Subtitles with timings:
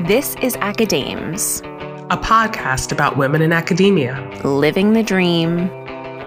[0.00, 1.60] This is AcaDames,
[2.10, 4.14] a podcast about women in academia.
[4.44, 5.70] living the dream.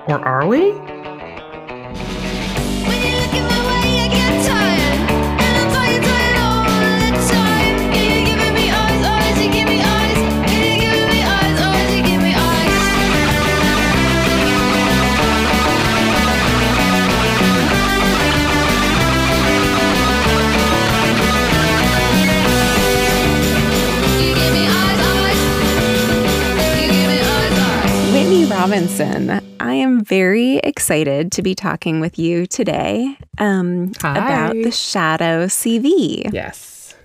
[0.07, 0.71] Or are we?
[29.59, 36.31] I am very excited to be talking with you today um, about the Shadow CV.
[36.31, 36.95] Yes.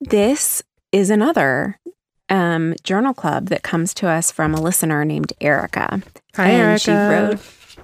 [0.00, 1.78] This is another
[2.30, 6.00] um, journal club that comes to us from a listener named Erica.
[6.36, 6.78] Hi, and Erica.
[6.78, 7.40] she wrote,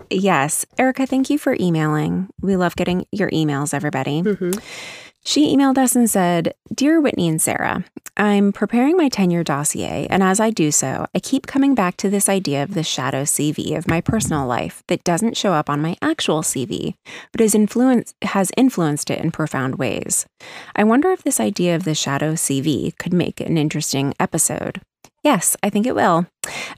[0.09, 2.29] Yes, Erica, thank you for emailing.
[2.41, 4.23] We love getting your emails, everybody.
[4.23, 4.59] Mhm.
[5.27, 7.85] She emailed us and said, Dear Whitney and Sarah,
[8.17, 12.09] I'm preparing my tenure dossier, and as I do so, I keep coming back to
[12.09, 15.83] this idea of the shadow CV of my personal life that doesn't show up on
[15.83, 16.95] my actual CV,
[17.33, 20.27] but is influence, has influenced it in profound ways.
[20.77, 24.81] I wonder if this idea of the shadow CV could make an interesting episode.
[25.25, 26.27] Yes, I think it will.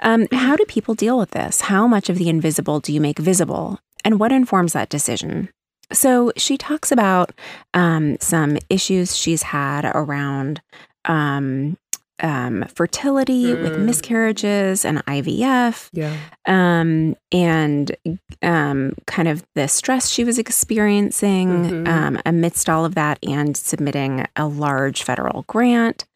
[0.00, 1.61] Um, how do people deal with this?
[1.61, 3.78] How much of the invisible do you make visible?
[4.06, 5.50] And what informs that decision?
[5.92, 7.33] So she talks about
[7.75, 10.61] um, some issues she's had around
[11.06, 11.77] um,
[12.20, 13.84] um, fertility with Mm.
[13.84, 16.16] miscarriages and IVF, Yeah.
[16.47, 17.97] um, and
[18.42, 21.89] um, kind of the stress she was experiencing Mhm.
[21.89, 26.06] um, amidst all of that, and submitting a large federal grant.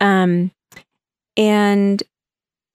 [0.00, 0.50] Um,
[1.36, 2.02] and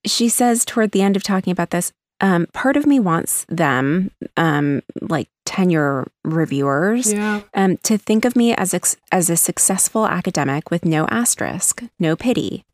[0.06, 4.10] she says toward the end of talking about this, um, part of me wants them,
[4.38, 7.40] um, like tenure reviewers, Yeah.
[7.54, 12.16] um, to think of me as ex- as a successful academic with no asterisk, no
[12.16, 12.64] pity.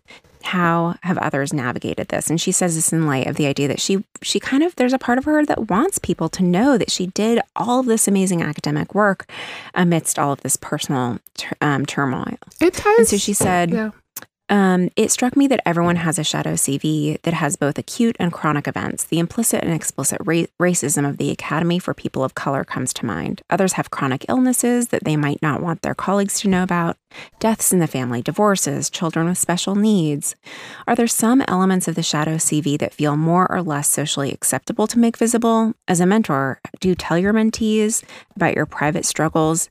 [0.44, 2.30] How have others navigated this?
[2.30, 4.92] And she says this in light of the idea that she she kind of there's
[4.92, 8.06] a part of her that wants people to know that she did all of this
[8.06, 9.28] amazing academic work
[9.74, 12.36] amidst all of this personal tur- um, turmoil.
[12.60, 12.98] It has.
[12.98, 13.90] And so she said, Yeah.
[14.48, 18.32] Um, it struck me that everyone has a shadow CV that has both acute and
[18.32, 19.04] chronic events.
[19.04, 23.06] The implicit and explicit ra- racism of the Academy for people of color comes to
[23.06, 23.42] mind.
[23.50, 26.96] Others have chronic illnesses that they might not want their colleagues to know about,
[27.40, 30.34] deaths in the family, divorces, children with special needs.
[30.86, 34.86] Are there some elements of the shadow CV that feel more or less socially acceptable
[34.86, 35.74] to make visible?
[35.86, 38.02] As a mentor, do you tell your mentees
[38.34, 39.68] about your private struggles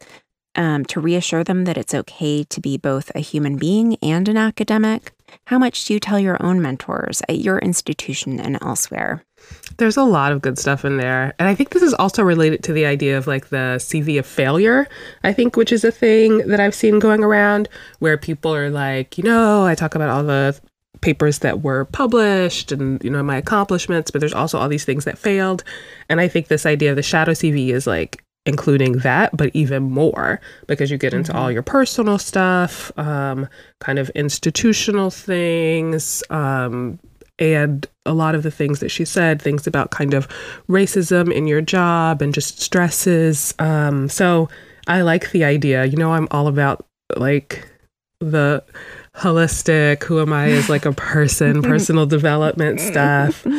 [0.58, 4.38] um, to reassure them that it's okay to be both a human being and an
[4.38, 5.14] academic?
[5.46, 9.24] How much do you tell your own mentors at your institution and elsewhere?
[9.78, 11.34] There's a lot of good stuff in there.
[11.40, 14.26] And I think this is also related to the idea of like the CV of
[14.26, 14.88] failure,
[15.24, 17.70] I think, which is a thing that I've seen going around
[18.00, 20.60] where people are like, you know, I talk about all the
[21.02, 25.06] papers that were published and, you know, my accomplishments, but there's also all these things
[25.06, 25.64] that failed.
[26.10, 29.84] And I think this idea of the shadow CV is like, including that, but even
[29.84, 33.48] more because you get into all your personal stuff, um,
[33.80, 36.98] kind of institutional things, um,
[37.40, 40.28] and a lot of the things that she said, things about kind of
[40.70, 43.54] racism in your job and just stresses.
[43.60, 44.50] Um, so
[44.88, 45.86] I like the idea.
[45.86, 46.86] You know, I'm all about
[47.16, 47.70] like
[48.22, 48.64] the
[49.14, 53.46] holistic, who am I as like a person, personal development stuff.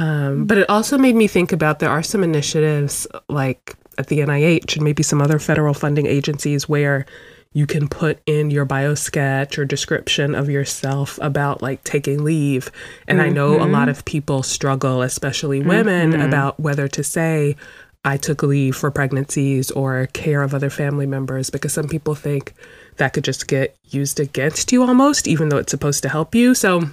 [0.00, 4.18] Um, but it also made me think about there are some initiatives like at the
[4.18, 7.06] NIH and maybe some other federal funding agencies where
[7.52, 12.70] you can put in your bio sketch or description of yourself about like taking leave.
[13.08, 13.90] And I know a lot mm-hmm.
[13.90, 15.68] of people struggle, especially mm-hmm.
[15.68, 17.56] women, about whether to say,
[18.04, 22.54] I took leave for pregnancies or care of other family members because some people think
[22.96, 26.54] that could just get used against you almost, even though it's supposed to help you.
[26.54, 26.84] So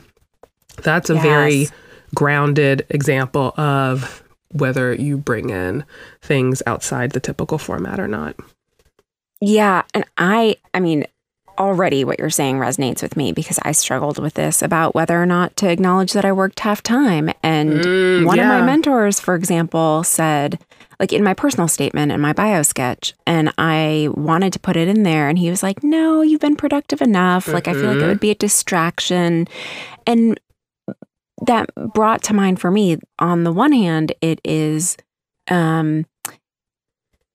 [0.77, 1.67] that's a very
[2.15, 5.83] grounded example of whether you bring in
[6.21, 8.35] things outside the typical format or not.
[9.41, 11.05] Yeah, and I I mean
[11.59, 15.25] already what you're saying resonates with me because I struggled with this about whether or
[15.25, 17.31] not to acknowledge that I worked half time.
[17.41, 20.59] And Mm, one of my mentors for example said
[20.99, 24.87] like in my personal statement and my bio sketch and I wanted to put it
[24.87, 27.47] in there and he was like no you've been productive enough.
[27.47, 29.47] Like I feel like it would be a distraction.
[30.05, 30.39] And
[31.45, 34.97] that brought to mind for me on the one hand it is
[35.49, 36.05] um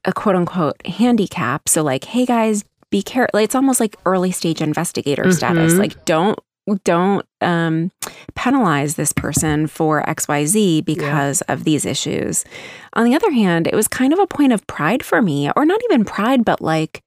[0.04, 4.60] a quote unquote handicap so like hey guys be careful it's almost like early stage
[4.60, 5.78] investigator status Mhm.
[5.78, 6.38] like don't
[6.84, 7.90] don't um,
[8.36, 12.44] penalize this person for xyz because of these issues
[12.92, 15.64] on the other hand it was kind of a point of pride for me or
[15.64, 17.02] not even pride but like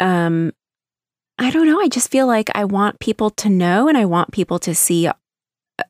[0.00, 0.52] um
[1.38, 1.80] I don't know.
[1.80, 5.08] I just feel like I want people to know and I want people to see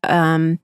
[0.05, 0.59] um,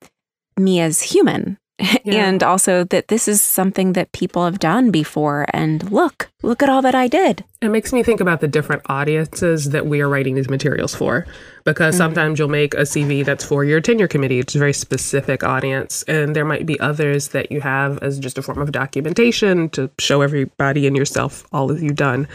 [0.57, 1.59] me as human.
[2.05, 5.47] and also that this is something that people have done before.
[5.53, 7.45] And look, look at all that I did.
[7.61, 11.27] It makes me think about the different audiences that we are writing these materials for.
[11.65, 15.45] Because sometimes you'll make a CV that's for your tenure committee, it's a very specific
[15.45, 16.03] audience.
[16.05, 19.91] And there might be others that you have as just a form of documentation to
[19.99, 22.27] show everybody and yourself all that you've done.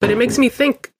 [0.00, 0.92] But it makes me think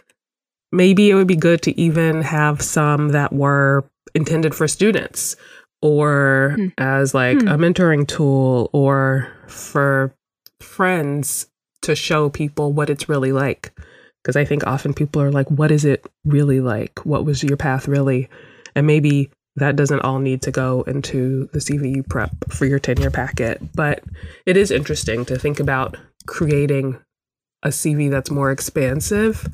[0.72, 3.84] maybe it would be good to even have some that were
[4.16, 5.36] intended for students
[5.82, 6.68] or Hmm.
[6.78, 7.48] as like Hmm.
[7.48, 10.12] a mentoring tool or for
[10.60, 11.46] friends
[11.82, 13.72] to show people what it's really like
[14.22, 17.56] because i think often people are like what is it really like what was your
[17.56, 18.28] path really
[18.74, 23.10] and maybe that doesn't all need to go into the cvu prep for your tenure
[23.10, 24.02] packet but
[24.46, 25.96] it is interesting to think about
[26.26, 26.98] creating
[27.62, 29.46] a cv that's more expansive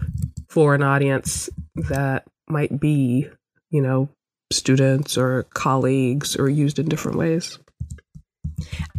[0.48, 3.28] for an audience that might be
[3.70, 4.08] you know
[4.52, 7.58] students or colleagues or used in different ways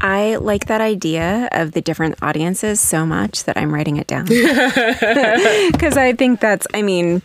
[0.02, 4.26] I like that idea of the different audiences so much that I'm writing it down.
[5.72, 6.68] because I think that's.
[6.74, 7.22] I mean,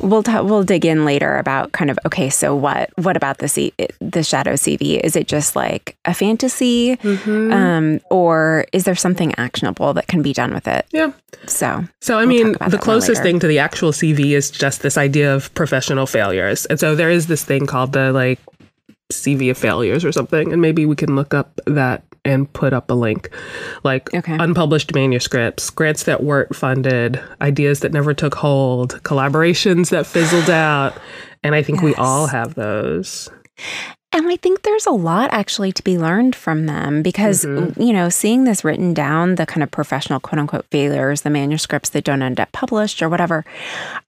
[0.00, 2.30] we'll ta- we'll dig in later about kind of okay.
[2.30, 5.00] So what what about the C- the shadow CV?
[5.00, 7.52] Is it just like a fantasy, Mm-hmm.
[7.52, 10.86] um, or is there something actionable that can be done with it?
[10.92, 11.12] yeah
[11.46, 14.96] So So, I We'll mean, the closest thing to the actual CV is just this
[14.96, 16.66] idea of professional failures.
[16.66, 18.40] And so there is this thing called the like
[19.12, 20.52] CV of failures or something.
[20.52, 23.30] And maybe we can look up that and put up a link.
[23.84, 24.36] Like Okay.
[24.38, 30.94] unpublished manuscripts, grants that weren't funded, ideas that never took hold, collaborations that fizzled out.
[31.42, 33.30] And I think we all have those.
[34.12, 37.76] And I think there's a lot actually to be learned from them because, Mhm.
[37.84, 41.88] you know, seeing this written down, the kind of professional quote unquote failures, the manuscripts
[41.90, 43.44] that don't end up published or whatever,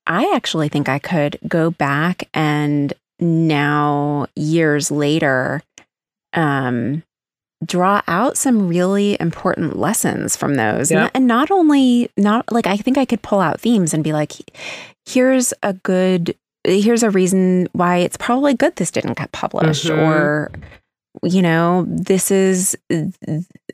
[0.07, 5.63] I actually think I could go back and now, years later,
[6.35, 7.03] um,
[7.67, 10.91] draw out some really important lessons from those.
[10.91, 11.03] Yeah.
[11.05, 14.13] And, and not only, not like I think I could pull out themes and be
[14.13, 14.33] like,
[15.07, 16.35] here's a good
[16.65, 19.99] here's a reason why it's probably good this didn't get published Mhm.
[19.99, 20.51] or
[21.23, 22.77] you know this is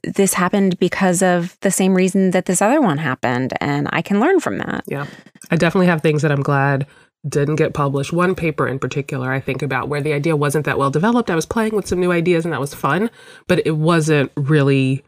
[0.04, 4.20] this happened because of the same reason that this other one happened and i can
[4.20, 5.06] learn from that Yeah.
[5.50, 6.86] I definitely have things that I'm glad
[7.28, 8.12] didn't get published.
[8.12, 11.30] One paper in particular, I think about where the idea wasn't that well developed.
[11.30, 13.10] I was playing with some new ideas and that was fun,
[13.46, 15.04] but it wasn't really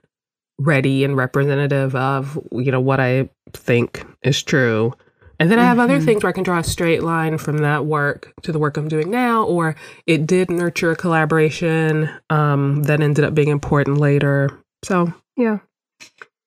[0.59, 4.95] ready and representative of, you know, what I think is true.
[5.41, 6.05] And then I have other Mhm.
[6.05, 8.87] things where I can draw a straight line from that work to the work I'm
[8.87, 9.75] doing now, or
[10.07, 14.51] it did nurture a collaboration um, that ended up being important later.
[14.85, 15.59] So, yeah.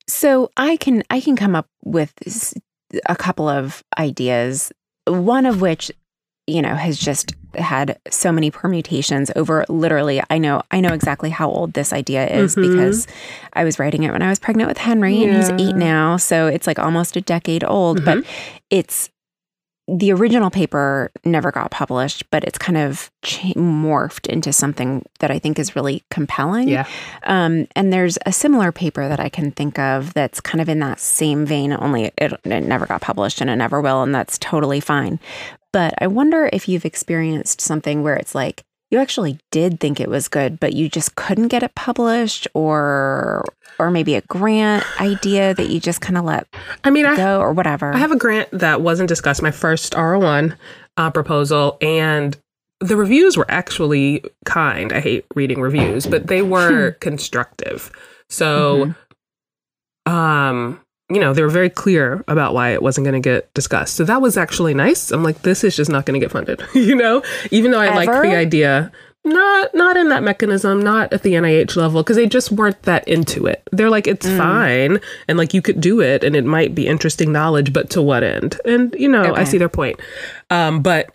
[0.07, 2.13] so i can i can come up with
[3.07, 4.71] a couple of ideas
[5.07, 5.91] one of which
[6.47, 11.29] you know has just had so many permutations over literally i know i know exactly
[11.29, 12.69] how old this idea is Mhm.
[12.71, 13.07] because
[13.53, 16.47] i was writing it when i was pregnant with henry and he's eight now so
[16.47, 18.29] it's like almost a decade old but Mm-hmm.
[18.69, 19.09] it's
[19.89, 25.31] the original paper never got published but it's kind of cha- morphed into something that
[25.31, 26.85] i think is really compelling Yeah.
[27.23, 30.79] um, and there's a similar paper that I can think of that's kind of in
[30.79, 34.37] that same vein, only it, it never got published and it never will, and that's
[34.37, 35.19] totally fine.
[35.71, 40.09] But I wonder if you've experienced something where it's like you actually did think it
[40.09, 43.43] was good, but you just couldn't get it published, or
[43.79, 46.47] or maybe a grant idea that you just kind of let
[46.83, 47.93] I mean, I, go, or whatever.
[47.93, 50.55] I have a grant that wasn't discussed, my first R1
[50.97, 52.37] uh, proposal, and
[52.79, 54.93] the reviews were actually kind.
[54.93, 57.91] I hate reading reviews, but they were constructive.
[58.29, 58.93] So,
[60.05, 60.79] um,
[61.09, 63.95] you know, they were very clear about why it wasn't going to get discussed.
[63.95, 65.11] So that was actually nice.
[65.11, 67.95] I'm like, this is just not going to get funded, you know, even though I
[67.95, 68.23] liked Ever?
[68.23, 68.91] the idea.
[69.25, 73.05] Not not in that mechanism, not at the NIH level, because they just weren't that
[73.07, 73.61] into it.
[73.73, 74.37] They're like, it's Mm.
[74.37, 78.01] fine, and like you could do it, and it might be interesting knowledge, but to
[78.01, 78.59] what end?
[78.63, 79.99] And you know, I see their point.
[80.49, 81.09] Um, but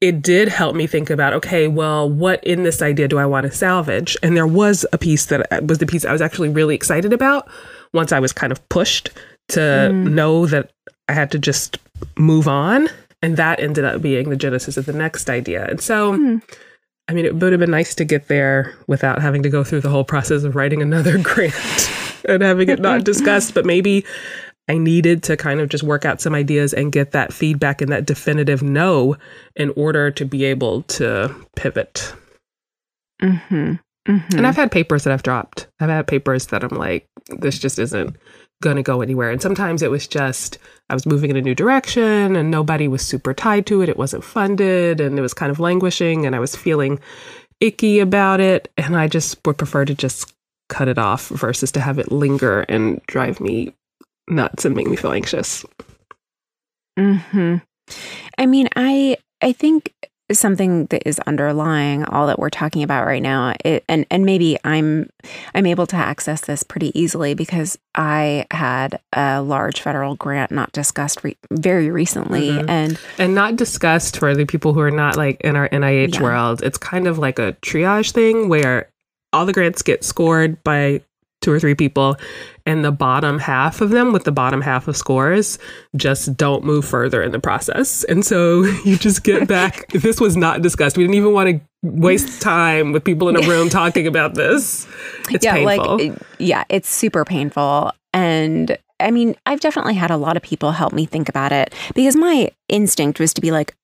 [0.00, 3.44] it did help me think about okay well what in this idea do i want
[3.44, 6.48] to salvage and there was a piece that uh, was the piece i was actually
[6.48, 7.46] really excited about
[7.92, 9.10] once i was kind of pushed
[9.48, 10.12] to Mm.
[10.12, 10.70] know that
[11.08, 11.76] i had to just
[12.16, 12.88] move on
[13.20, 16.38] and that ended up being the genesis of the next idea and so Hmm.
[17.10, 19.80] I mean it would have been nice to get there without having to go through
[19.80, 21.90] the whole process of writing another grant
[22.26, 24.04] and having it not discussed but maybe
[24.68, 27.90] I needed to kind of just work out some ideas and get that feedback and
[27.90, 29.16] that definitive no
[29.56, 32.14] in order to be able to pivot.
[33.20, 33.74] Mm-hmm.
[34.08, 34.36] Mm-hmm.
[34.36, 35.66] And I've had papers that I've dropped.
[35.80, 37.04] I've had papers that I'm like,
[37.38, 38.16] this just isn't
[38.62, 39.30] going to go anywhere.
[39.30, 43.02] And sometimes it was just I was moving in a new direction and nobody was
[43.02, 43.88] super tied to it.
[43.88, 47.00] It wasn't funded and it was kind of languishing and I was feeling
[47.60, 48.70] icky about it.
[48.76, 50.32] And I just would prefer to just
[50.68, 53.74] cut it off versus to have it linger and drive me
[54.28, 55.64] nuts and make me feel anxious.
[56.98, 57.56] hmm
[58.38, 59.92] I mean, I I think
[60.38, 64.58] something that is underlying all that we're talking about right now, it, and and maybe
[64.64, 65.08] I'm
[65.54, 70.72] I'm able to access this pretty easily because I had a large federal grant not
[70.72, 72.68] discussed re- very recently, Mhm.
[72.68, 76.22] and and not discussed for the people who are not like in our NIH Yeah.
[76.22, 76.62] world.
[76.62, 78.88] It's kind of like a triage thing where
[79.32, 81.00] all the grants get scored by
[81.40, 82.16] two or three people,
[82.66, 85.58] and the bottom half of them with the bottom half of scores
[85.96, 88.04] just don't move further in the process.
[88.04, 89.88] And so you just get back.
[89.88, 90.96] this was not discussed.
[90.96, 94.86] We didn't even want to waste time with people in a room talking about this.
[95.30, 95.98] It's yeah, painful.
[95.98, 100.72] like yeah, it's super painful, and I mean, I've definitely had a lot of people
[100.72, 103.74] help me think about it because my instinct was to be like.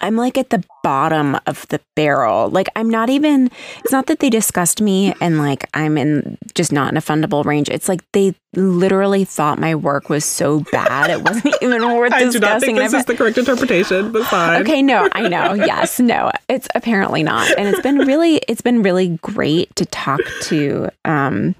[0.00, 2.48] I'm like at the bottom of the barrel.
[2.48, 3.50] Like I'm not even
[3.82, 7.44] it's not that they disgust me and like I'm in just not in a fundable
[7.44, 7.68] range.
[7.68, 12.20] It's like they literally thought my work was so bad it wasn't even worth I
[12.20, 12.40] do discussing.
[12.40, 14.62] not think this is the correct interpretation, but fine.
[14.62, 15.52] Okay, no, I know.
[15.68, 20.20] Yes, no, it's apparently not, and it's been really, it's been really great to talk
[20.42, 21.54] to um,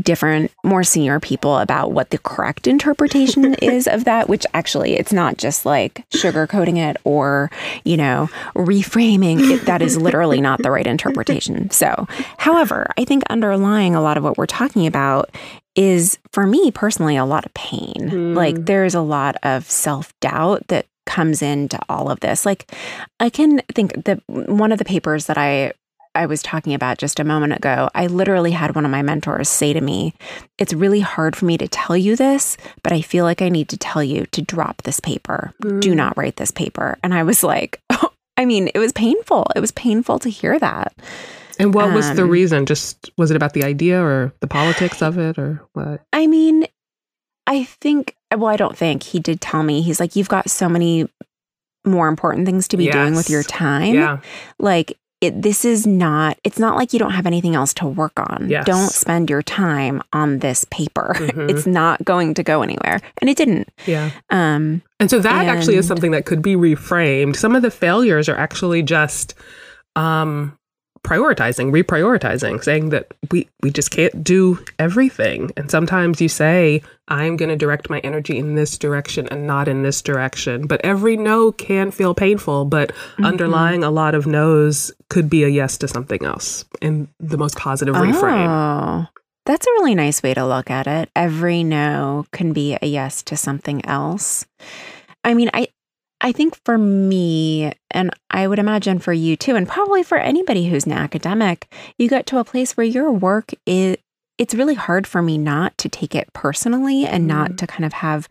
[0.00, 4.28] different, more senior people about what the correct interpretation is of that.
[4.28, 7.50] Which actually, it's not just like sugarcoating it or
[7.84, 9.50] you know reframing.
[9.50, 11.70] It, that is literally not the right interpretation.
[11.70, 12.06] So,
[12.38, 15.30] however, I think underlying a lot of what we're talking about
[15.76, 18.08] is for me personally a lot of pain.
[18.08, 18.34] Hmm.
[18.34, 22.46] Like there's a lot of self doubt that comes into all of this.
[22.46, 22.70] Like
[23.20, 25.72] I can think that one of the papers that I
[26.16, 29.48] I was talking about just a moment ago, I literally had one of my mentors
[29.48, 30.14] say to me,
[30.58, 33.68] It's really hard for me to tell you this, but I feel like I need
[33.70, 35.52] to tell you to drop this paper.
[35.60, 35.96] Do Mm.
[35.96, 36.98] not write this paper.
[37.02, 37.80] And I was like,
[38.36, 39.48] I mean, it was painful.
[39.56, 40.92] It was painful to hear that.
[41.58, 42.66] And what was the Um, reason?
[42.66, 46.02] Just was it about the idea or the politics of it or what?
[46.12, 46.66] I mean,
[47.46, 49.82] I think, well, I don't think he did tell me.
[49.82, 51.08] He's like, You've got so many
[51.86, 53.94] more important things to be doing with your time.
[53.94, 54.18] Yeah.
[54.58, 58.12] like it, this is not it's not like you don't have anything else to work
[58.18, 58.66] on Yes.
[58.66, 61.48] don't spend your time on this paper Mhm.
[61.50, 64.10] it's not going to go anywhere and it didn't Yeah.
[64.30, 67.36] um And so that actually is something that could be reframed.
[67.36, 69.34] Some of the failures are actually just
[69.96, 70.58] um
[71.04, 75.50] prioritizing, reprioritizing, saying that we we just can't do everything.
[75.56, 79.68] And sometimes you say, I'm going to direct my energy in this direction and not
[79.68, 80.66] in this direction.
[80.66, 83.24] But every no can feel painful, but Mm-hmm.
[83.26, 87.56] underlying a lot of no's could be a yes to something else in the most
[87.56, 88.48] positive reframe.
[88.48, 89.06] oh
[89.46, 93.22] that's a really nice way to look at it every no can be a yes
[93.22, 94.46] to something else
[95.22, 95.68] i mean i
[96.24, 100.68] I think for me, and I would imagine for you too, and probably for anybody
[100.68, 103.98] who's an academic, you get to a place where your work is
[104.36, 107.56] it's really hard for me not to take it personally and not Mm.
[107.58, 108.28] to kind of have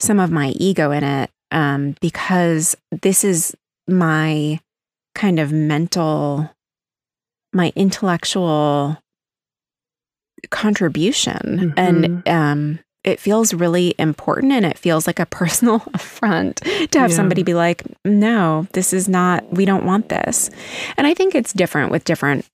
[0.00, 3.54] some of my ego in it um, because this is
[3.86, 4.60] my
[5.14, 6.48] kind of mental,
[7.52, 8.96] my intellectual
[10.48, 11.74] contribution.
[11.76, 16.56] And um, it feels really important and it feels like a personal affront
[16.90, 17.16] to have Yeah.
[17.16, 20.50] somebody be like, no, this is not, we don't want this.
[20.96, 22.46] And I think it's different with different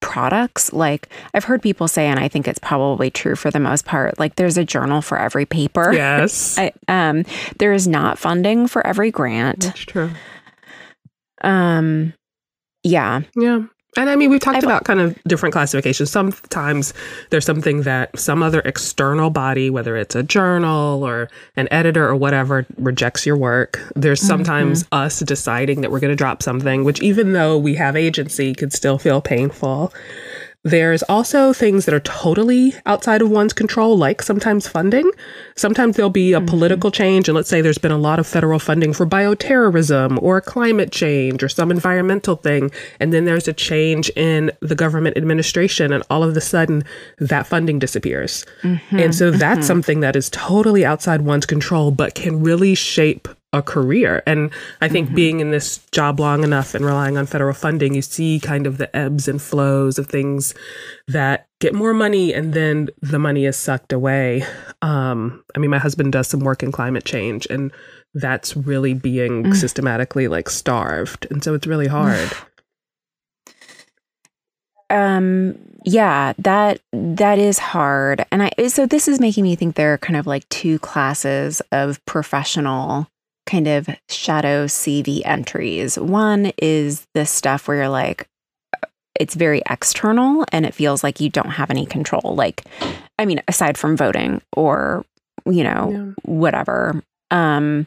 [0.00, 0.70] products.
[0.74, 4.18] Like I've heard people say, and I think it's probably true for the most part,
[4.18, 5.92] like there's a journal for every paper.
[5.94, 6.58] Yes.
[6.58, 7.24] I, um,
[7.58, 9.60] there is not funding for every grant.
[9.62, 10.10] That's true.
[11.42, 12.14] Um,
[12.82, 13.22] yeah.
[13.36, 13.64] Yeah.
[13.96, 16.10] And I mean, we've talked I've- about kind of different classifications.
[16.10, 16.94] Sometimes
[17.30, 22.16] there's something that some other external body, whether it's a journal or an editor or
[22.16, 23.80] whatever, rejects your work.
[23.94, 24.28] There's mm-hmm.
[24.28, 28.54] sometimes us deciding that we're going to drop something, which even though we have agency,
[28.54, 29.92] could still feel painful.
[30.64, 35.10] There's also things that are totally outside of one's control, like sometimes funding.
[35.56, 36.46] Sometimes there'll be a mm-hmm.
[36.46, 40.40] political change, and let's say there's been a lot of federal funding for bioterrorism or
[40.40, 45.92] climate change or some environmental thing, and then there's a change in the government administration,
[45.92, 46.82] and all of a sudden
[47.18, 48.46] that funding disappears.
[48.62, 48.98] Mm-hmm.
[48.98, 49.66] and so that's mm-hmm.
[49.66, 54.22] something that is totally outside one's control, but can really shape a career.
[54.26, 58.02] And I think being in this job long enough and relying on federal funding, you
[58.02, 60.54] see kind of the ebbs and flows of things
[61.06, 64.44] that get more money and then the money is sucked away.
[64.82, 67.70] Um, I mean, my husband does some work in climate change and
[68.12, 71.26] that's really being systematically like starved.
[71.30, 72.30] And so it's really hard.
[74.90, 78.24] Um, Yeah, that that is hard.
[78.30, 81.60] And I so this is making me think there are kind of like two classes
[81.72, 83.08] of professional
[83.46, 85.98] kind of shadow CV entries.
[85.98, 88.26] One is the stuff where you're like
[89.18, 92.34] it's very external and it feels like you don't have any control.
[92.34, 92.64] Like
[93.18, 95.04] I mean, aside from voting or
[95.46, 96.12] you know, Yeah.
[96.32, 97.02] whatever.
[97.30, 97.86] Um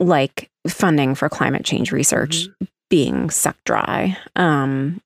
[0.00, 2.48] like funding for climate change research
[2.90, 4.16] being sucked dry.
[4.36, 5.00] Um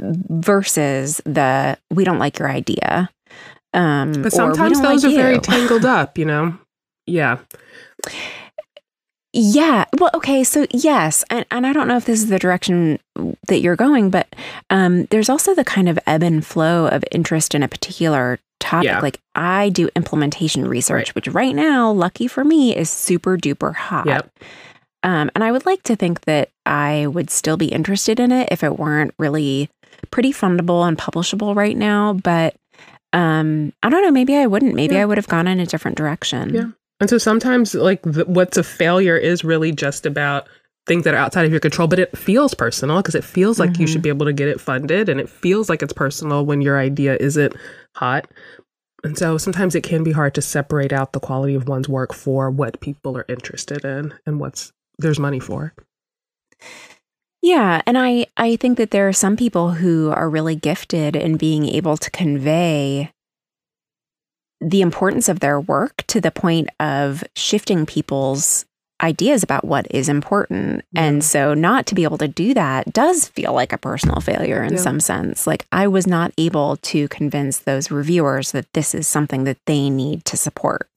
[0.00, 3.10] versus the we don't like your idea.
[3.74, 6.56] Um But sometimes those like are very tangled up, you know?
[7.06, 7.38] Yeah.
[9.32, 9.84] Yeah.
[9.98, 10.42] Well, okay.
[10.42, 12.98] So yes, and, and I don't know if this is the direction
[13.48, 14.34] that you're going, but
[14.70, 18.86] um, there's also the kind of ebb and flow of interest in a particular topic.
[18.86, 19.00] Yeah.
[19.00, 24.06] Like I do implementation research, which right now, lucky for me, is super duper hot.
[24.06, 24.30] Yep.
[25.02, 28.48] Um, and I would like to think that I would still be interested in it
[28.50, 29.68] if it weren't really
[30.10, 32.14] pretty fundable and publishable right now.
[32.14, 32.56] But
[33.12, 34.10] um, I don't know.
[34.10, 34.74] Maybe I wouldn't.
[34.74, 35.02] Maybe Yeah.
[35.02, 36.54] I would have gone in a different direction.
[36.54, 36.64] Yeah.
[37.00, 40.48] And so sometimes, like, the, what's a failure is really just about
[40.86, 43.78] things that are outside of your control, but it feels personal because it feels like
[43.78, 43.92] you Mhm.
[43.92, 46.78] should be able to get it funded and it feels like it's personal when your
[46.78, 47.54] idea isn't
[47.94, 48.26] hot.
[49.04, 52.12] And so sometimes it can be hard to separate out the quality of one's work
[52.14, 55.72] for what people are interested in and what's there's money for.
[57.42, 61.36] Yeah, and I I think that there are some people who are really gifted in
[61.36, 63.12] being able to convey
[64.60, 68.64] the importance of their work to the point of shifting people's
[69.00, 70.84] ideas about what is important.
[70.90, 71.04] Yeah.
[71.04, 74.60] And so not to be able to do that does feel like a personal failure
[74.64, 74.80] in Yeah.
[74.80, 75.46] some sense.
[75.46, 79.88] Like I was not able to convince those reviewers that this is something that they
[79.88, 80.88] need to support.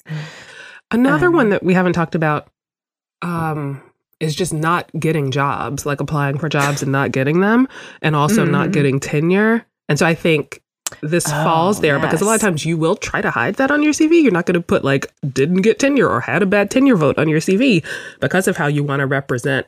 [0.89, 2.47] Another Um, one that we haven't talked about
[3.21, 3.81] um,
[4.19, 7.67] is just not getting jobs, like applying for jobs and not getting them,
[8.01, 8.73] and also not Mhm.
[8.73, 9.65] getting tenure.
[9.87, 10.61] And so I think
[11.01, 13.71] this Oh, falls there because a lot of times you will try to hide that
[13.71, 14.21] on your CV.
[14.21, 17.17] You're not going to put like didn't get tenure or had a bad tenure vote
[17.17, 17.85] on your CV
[18.19, 19.67] because of how you want to represent.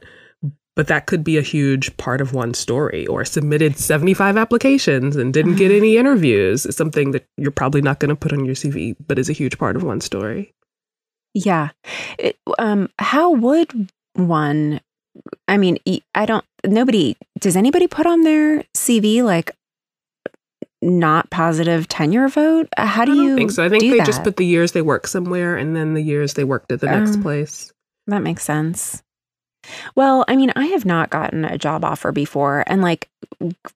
[0.75, 5.31] But that could be a huge part of one story, or submitted 75 applications and
[5.31, 6.65] didn't get any interviews.
[6.65, 9.33] It's something that you're probably not going to put on your CV, but is a
[9.33, 10.51] huge part of one story.
[11.35, 11.69] Yeah.
[12.17, 14.81] It, um, how would one?
[15.47, 15.77] I mean,
[16.15, 16.45] I don't.
[16.65, 17.17] Nobody.
[17.39, 19.55] Does anybody put on their CV like
[20.83, 22.67] not positive tenure vote?
[22.77, 23.63] How do you think so.
[23.63, 24.05] I think they that?
[24.05, 26.87] just put the years they worked somewhere and then the years they worked at the
[26.87, 27.71] next Um, place.
[28.07, 29.01] That makes sense.
[29.95, 33.07] Well, I mean, I have not gotten a job offer before and like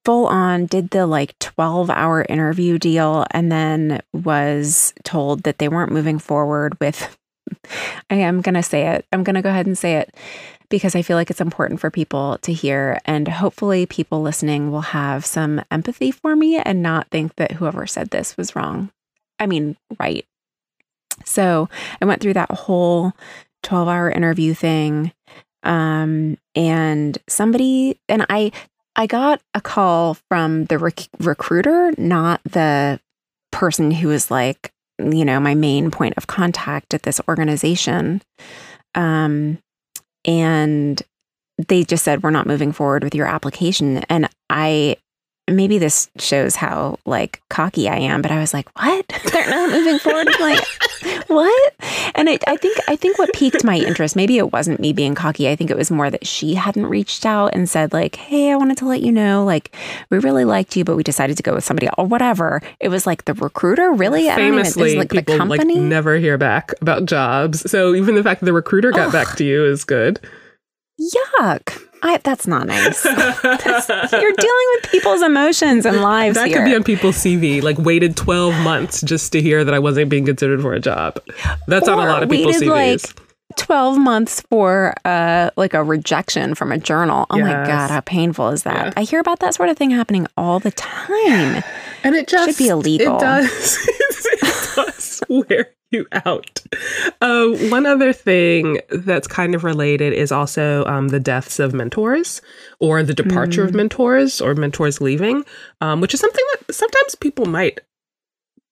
[0.03, 5.69] full on did the like 12 hour interview deal and then was told that they
[5.69, 7.17] weren't moving forward with.
[8.09, 9.05] I am going to say it.
[9.13, 10.13] I'm going to go ahead and say it
[10.69, 12.99] because I feel like it's important for people to hear.
[13.05, 17.87] And hopefully, people listening will have some empathy for me and not think that whoever
[17.87, 18.91] said this was wrong.
[19.39, 20.25] I mean, right.
[21.25, 21.69] So
[22.01, 23.13] I went through that whole
[23.63, 25.11] 12 hour interview thing
[25.63, 28.51] um and somebody and i
[28.95, 32.99] i got a call from the rec- recruiter not the
[33.51, 38.21] person who was like you know my main point of contact at this organization
[38.95, 39.57] um
[40.27, 41.01] and
[41.67, 43.97] they just said we're not moving forward with your application.
[44.09, 44.97] And i
[45.49, 49.05] maybe this shows how like cocky i am but i was like what?
[49.31, 50.27] They're not moving forward?
[50.29, 51.73] I'm like what?
[52.15, 55.15] And it, i think i think what piqued my interest maybe it wasn't me being
[55.15, 58.51] cocky i think it was more that she hadn't reached out and said like hey
[58.51, 59.75] i wanted to let you know like
[60.09, 62.61] we really liked you but we decided to go with somebody or whatever.
[62.79, 64.29] It was like the recruiter really?
[64.29, 67.69] I don't even- it was Famously, like the people like never hear back about jobs.
[67.69, 70.19] So even the fact that the recruiter got back to you is good.
[70.99, 76.57] yuck I, that's not nice That's- you're dealing with people's emotions and lives that here
[76.59, 77.61] could be on people's CV.
[77.61, 81.19] Like waited 12 months just to hear that I wasn't being considered for a job.
[81.67, 82.69] That's on a lot of people's waited,
[83.01, 83.15] CVs.
[83.17, 83.23] like
[83.57, 87.25] 12 months for uh like a rejection from a journal.
[87.29, 88.87] Oh my god, how painful is that?
[88.87, 88.93] Yeah.
[88.97, 91.63] I hear about that sort of thing happening all the time.
[92.03, 93.15] And it just be illegal.
[93.17, 93.77] It does.
[95.21, 96.61] it does wear you out.
[97.21, 102.41] Uh, one other thing that's kind of related is also um, the deaths of mentors
[102.79, 105.45] or the departure of mentors or mentors leaving,
[105.79, 107.79] um, which is something that sometimes people might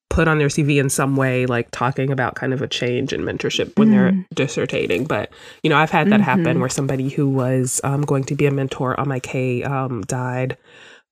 [0.10, 3.21] put on their CV in some way, like talking about kind of a change in
[3.21, 5.08] mentorship when they're dissertating.
[5.08, 5.29] But
[5.63, 6.60] you know, I've had that happen Mhm.
[6.60, 10.58] where somebody who was um, going to be a mentor on my K um, died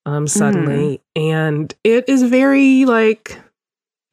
[0.06, 3.40] um, suddenly, and it is very like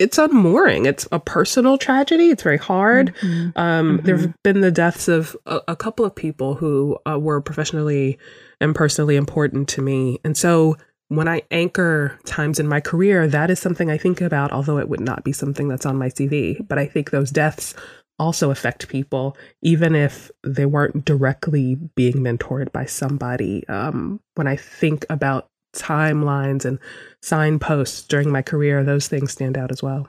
[0.00, 0.86] it's unmooring.
[0.86, 2.30] It's a personal tragedy.
[2.30, 3.14] It's very hard.
[3.20, 3.52] Mhm.
[3.56, 4.20] Um, There Mhm.
[4.22, 8.18] have been the deaths of a, a couple of people who uh, were professionally
[8.60, 10.76] and personally important to me, and so
[11.08, 14.88] when I anchor times in my career, that is something I think about, although it
[14.88, 16.58] would not be something that's on my CV.
[16.68, 17.74] But I think those deaths
[18.18, 23.66] also affect people, even if they weren't directly being mentored by somebody.
[23.68, 26.78] Um, when I think about timelines and
[27.22, 30.08] signposts during my career, those things stand out as well.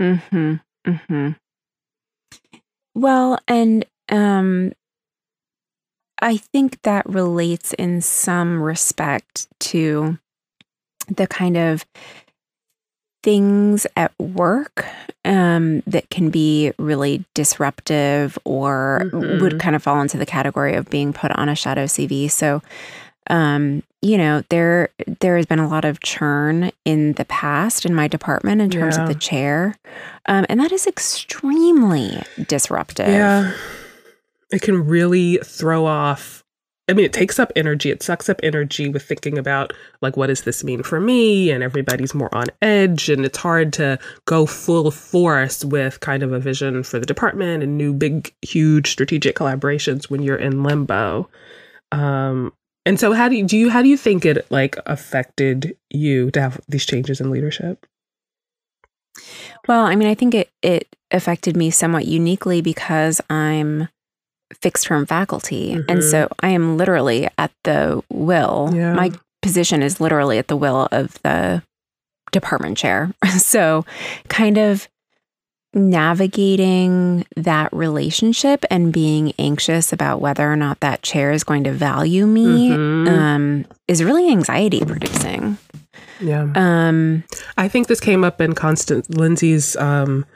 [0.00, 0.54] Mm-hmm.
[0.86, 1.30] Mm-hmm.
[2.94, 4.72] Well, and um
[6.22, 10.18] I think that relates in some respect to
[11.08, 11.86] the kind of
[13.22, 14.84] things at work
[15.24, 19.40] um, that can be really disruptive or Mhm.
[19.40, 22.28] would kind of fall into the category of being put on a shadow CV.
[22.28, 22.62] So,
[23.30, 24.90] um, you know, there
[25.20, 28.98] there has been a lot of churn in the past in my department in terms
[28.98, 29.76] of the chair,
[30.26, 33.08] um, and that is extremely disruptive.
[33.08, 33.52] Yeah.
[34.52, 36.44] It can really throw off.
[36.88, 37.88] I mean, it takes up energy.
[37.90, 41.52] It sucks up energy with thinking about, like, what does this mean for me?
[41.52, 43.08] And everybody's more on edge.
[43.08, 47.62] And it's hard to go full force with kind of a vision for the department
[47.62, 51.30] and new, big, huge strategic collaborations when you're in limbo.
[51.92, 52.52] Um,
[52.86, 56.30] and so, how do you, do you, how do you think it like affected you
[56.32, 57.86] to have these changes in leadership?
[59.68, 63.88] Well, I mean, I think it it affected me somewhat uniquely because I'm
[64.62, 66.10] fixed term faculty, and Mhm.
[66.10, 68.70] so I am literally at the will.
[68.72, 68.94] Yeah.
[68.94, 69.12] My
[69.42, 71.62] position is literally at the will of the
[72.32, 73.12] department chair.
[73.38, 73.84] so,
[74.28, 74.88] kind of
[75.74, 81.72] navigating that relationship and being anxious about whether or not that chair is going to
[81.72, 83.08] value me Mhm.
[83.08, 85.58] um, is really anxiety producing.
[86.20, 86.48] Yeah.
[86.54, 87.24] Um,
[87.56, 90.26] I think this came up in Constance Lindsay's um,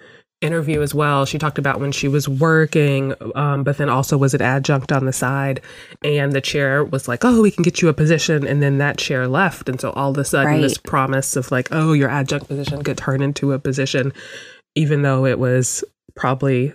[0.41, 1.25] interview as well.
[1.27, 5.05] She talked about when she was working, um, but then also was an adjunct on
[5.07, 5.61] the side,
[6.03, 8.99] and the chair was like, "Oh, we can get you a position," and then that
[8.99, 10.63] chair left, and so all of a sudden, Right.
[10.63, 14.13] this promise of like, "Oh, your adjunct position could turn into a position,"
[14.75, 15.85] even though it was
[16.15, 16.73] probably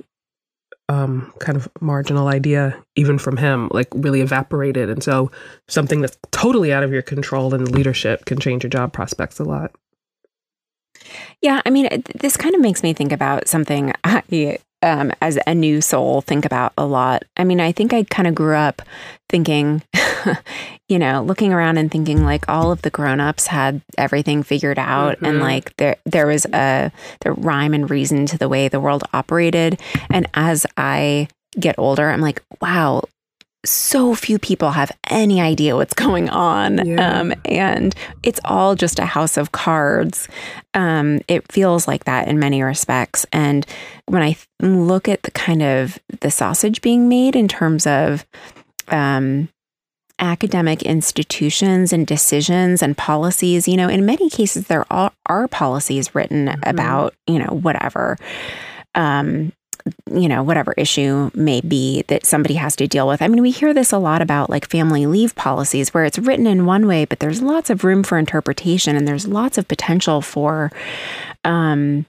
[0.88, 5.32] um, kind of marginal idea, even from him, like really evaporated, and so
[5.68, 9.44] something that's totally out of your control and leadership can change your job prospects a
[9.44, 9.72] lot.
[11.42, 15.56] Yeah, I mean, this kind of makes me think about something I, um, as a
[15.56, 17.24] new soul, think about a lot.
[17.38, 18.82] I mean, I think I kind of grew up
[19.30, 19.82] thinking,
[20.90, 25.18] you know, looking around and thinking like all of the grown-ups had everything figured out,
[25.22, 25.42] and Mhm.
[25.42, 29.80] like there there was a the rhyme and reason to the way the world operated.
[30.10, 31.28] And as I
[31.60, 33.04] get older, I'm like, wow.
[33.66, 36.86] So few people have any idea what's going on.
[36.88, 37.20] Yeah.
[37.20, 40.28] Um, and it's all just a house of cards
[40.74, 43.26] um, it feels like that in many respects.
[43.34, 43.66] And
[44.06, 48.26] when I look at the kind of the sausage being made in terms of
[48.88, 49.50] um,
[50.20, 56.14] academic institutions and decisions and policies, you know, in many cases there are, are policies
[56.14, 56.60] written Mhm.
[56.70, 58.18] about, you know, whatever.
[58.96, 59.54] Um,
[60.14, 63.22] you know, whatever issue may be that somebody has to deal with.
[63.22, 66.46] I mean, we hear this a lot about like family leave policies where it's written
[66.46, 70.22] in one way, but there's lots of room for interpretation and there's lots of potential
[70.22, 70.70] for
[71.44, 72.06] um,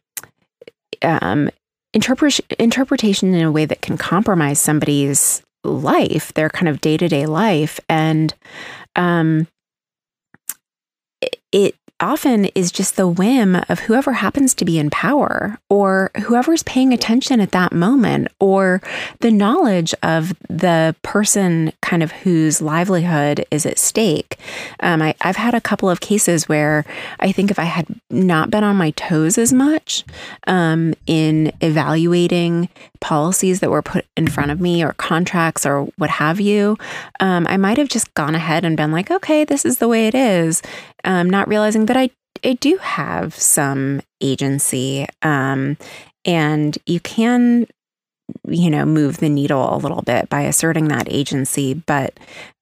[1.02, 1.48] um,
[1.94, 7.08] interpret- interpretation in a way that can compromise somebody's life, their kind of day to
[7.08, 7.80] day life.
[7.88, 8.34] And
[8.96, 9.46] um,
[11.52, 16.62] it, often is just the whim of whoever happens to be in power or whoever's
[16.62, 18.82] paying attention at that moment or
[19.20, 24.38] the knowledge of the person kind of whose livelihood is at stake.
[24.80, 26.84] Um, I, I've had a couple of cases where
[27.20, 30.04] I think if I had not been on my toes as much
[30.46, 32.68] um, in evaluating
[33.00, 36.76] policies that were put in front of me or contracts or what have you,
[37.20, 40.06] um, I might have just gone ahead and been like, okay, this is the way
[40.06, 40.62] it is,
[41.04, 42.10] um, not realizing that I,
[42.44, 45.06] I do have some agency.
[45.22, 45.76] Um,
[46.24, 47.66] and you can,
[48.46, 51.74] you know, move the needle a little bit by asserting that agency.
[51.74, 52.18] But,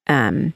[0.07, 0.53] um,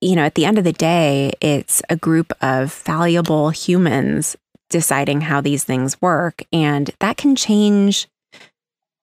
[0.00, 4.36] you know, at the end of the day, it's a group of valuable humans
[4.70, 6.42] deciding how these things work.
[6.52, 8.08] And that can change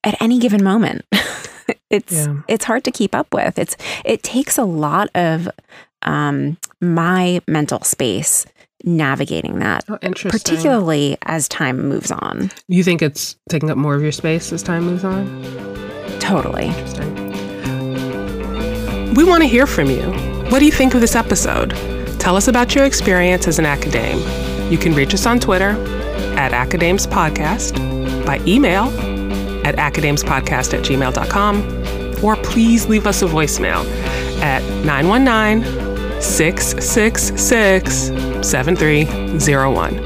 [0.03, 1.05] at any given moment.
[1.89, 2.41] it's Yeah.
[2.47, 3.57] it's hard to keep up with.
[3.57, 5.49] It's it takes a lot of
[6.03, 8.45] um, my mental space
[8.83, 10.31] navigating that, Oh, interesting.
[10.31, 12.51] particularly as time moves on.
[12.67, 15.25] You think it's taking up more of your space as time moves on?
[16.19, 16.67] Totally.
[16.67, 17.29] Interesting.
[19.13, 20.01] We want to hear from you.
[20.49, 21.71] What do you think of this episode?
[22.19, 24.71] Tell us about your experience as an AcaDame.
[24.71, 25.69] You can reach us on Twitter
[26.37, 27.75] at AcaDames Podcast,
[28.25, 28.85] by email
[29.65, 33.85] at acadamespodcast at gmail.com, or please leave us a voicemail
[34.41, 35.90] at 919
[36.21, 39.97] 666 7301.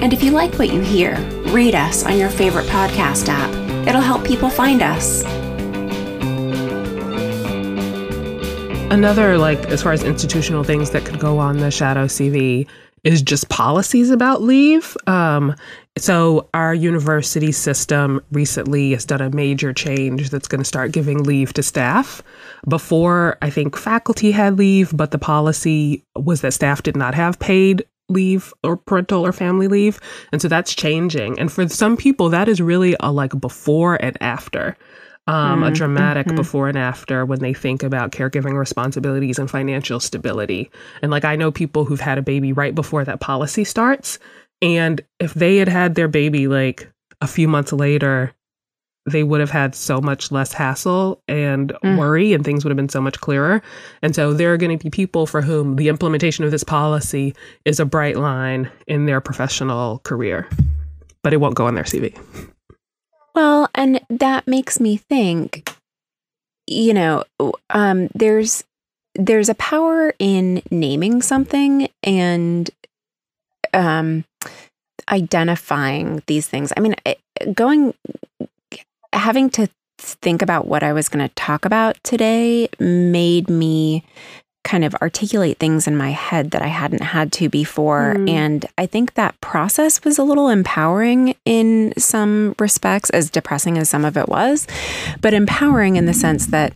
[0.00, 1.16] And if you like what you hear,
[1.48, 3.88] rate us on your favorite podcast app.
[3.88, 5.24] It'll help people find us.
[8.90, 12.68] Another, like, as far as institutional things that could go on the shadow CV
[13.02, 14.96] is just policies about leave.
[15.06, 15.54] Um,
[15.98, 21.22] so, our university system recently has done a major change that's going to start giving
[21.22, 22.22] leave to staff.
[22.68, 27.38] Before, I think faculty had leave, but the policy was that staff did not have
[27.38, 29.98] paid leave or parental or family leave.
[30.32, 31.38] And so that's changing.
[31.38, 34.76] And for some people, that is really a like before and after
[35.28, 40.70] um, a dramatic before and after when they think about caregiving responsibilities and financial stability.
[41.02, 44.20] And like, I know people who've had a baby right before that policy starts.
[44.62, 46.90] And if they had had their baby like
[47.20, 48.32] a few months later,
[49.08, 52.88] they would have had so much less hassle and worry, and things would have been
[52.88, 53.62] so much clearer.
[54.02, 57.34] And so, there are going to be people for whom the implementation of this policy
[57.64, 60.48] is a bright line in their professional career,
[61.22, 62.18] but it won't go on their CV.
[63.34, 65.70] Well, and that makes me think,
[66.66, 67.24] you know,
[67.70, 68.64] um, there's
[69.14, 72.70] there's a power in naming something and
[73.76, 74.24] um,
[75.10, 76.72] identifying these things.
[76.76, 76.96] I mean,
[77.54, 77.94] going
[79.12, 84.04] having to think about what I was going to talk about today made me
[84.66, 88.14] kind of articulate things in my head that I hadn't had to before.
[88.16, 88.28] Mm.
[88.28, 93.88] And I think that process was a little empowering in some respects, as depressing as
[93.88, 94.66] some of it was,
[95.20, 96.72] but empowering in the sense that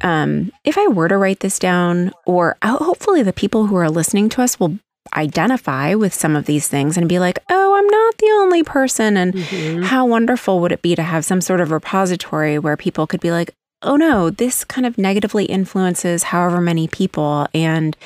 [0.00, 4.28] um, if I were to write this down, or hopefully the people who are listening
[4.30, 4.76] to us will
[5.14, 9.16] identify with some of these things and be like, oh, I'm not the only person.
[9.16, 9.82] And Mm-hmm.
[9.82, 13.30] how wonderful would it be to have some sort of repository where people could be
[13.30, 13.50] like,
[13.82, 17.46] oh no, this kind of negatively influences however many people.
[17.54, 17.96] And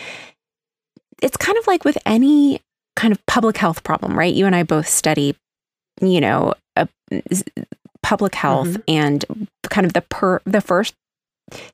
[1.22, 2.60] it's kind of like with any
[2.96, 4.34] kind of public health problem, right?
[4.34, 5.34] You and I both study,
[6.00, 6.54] you know,
[7.30, 7.44] s-
[8.02, 9.24] public health and
[9.70, 10.94] kind of the per the first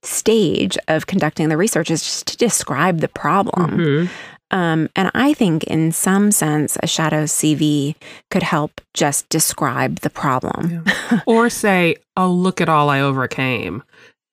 [0.03, 3.79] stage of conducting the research is just to describe the problem.
[3.79, 4.09] Mhm.
[4.51, 7.95] Um, and I think, in some sense, a shadow CV
[8.31, 10.85] could help just describe the problem.
[11.27, 13.83] or say, "Oh, look at all I overcame."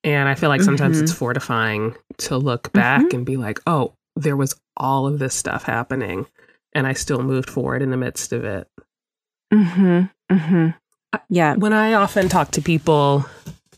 [0.04, 1.02] And I feel like sometimes Mhm.
[1.02, 5.64] it's fortifying to look back and be like, "Oh, there was all of this stuff
[5.64, 6.26] happening,
[6.74, 8.68] and I still moved forward in the midst of it."
[9.52, 10.02] Mm-hmm.
[10.32, 10.68] Mm-hmm.
[11.28, 11.54] Yeah.
[11.56, 13.24] When I often talk to people,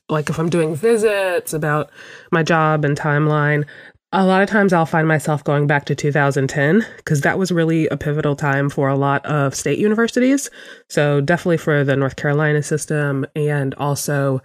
[0.09, 1.91] like if I'm doing visits about
[2.33, 3.65] my job and timeline,
[4.13, 7.87] a lot of times I'll find myself going back to 2010 because that was really
[7.89, 10.49] a pivotal time for a lot of state universities.
[10.89, 14.41] So, definitely for the North Carolina system and also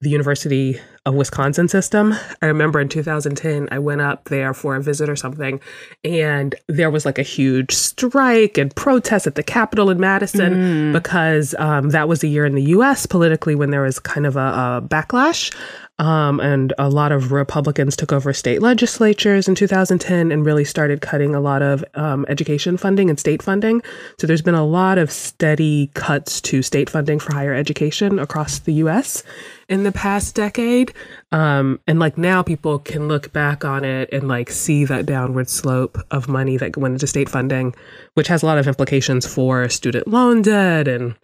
[0.00, 2.14] the University of Wisconsin system.
[2.40, 5.60] I remember in 2010, I went up there for a visit or something,
[6.04, 11.54] and there was like a huge strike and protest at the Capitol in Madison because
[11.58, 14.40] um, that was a year in the US politically when there was kind of a,
[14.40, 15.52] a backlash.
[15.98, 21.00] Um, and a lot of Republicans took over state legislatures in 2010 and really started
[21.00, 23.82] cutting a lot of um, education funding and state funding.
[24.20, 28.60] So there's been a lot of steady cuts to state funding for higher education across
[28.60, 29.24] the US
[29.68, 30.92] in the past decade.
[31.32, 35.50] Um, and like now people can look back on it and like see that downward
[35.50, 37.74] slope of money that went into state funding,
[38.14, 41.16] which has a lot of implications for student loan debt and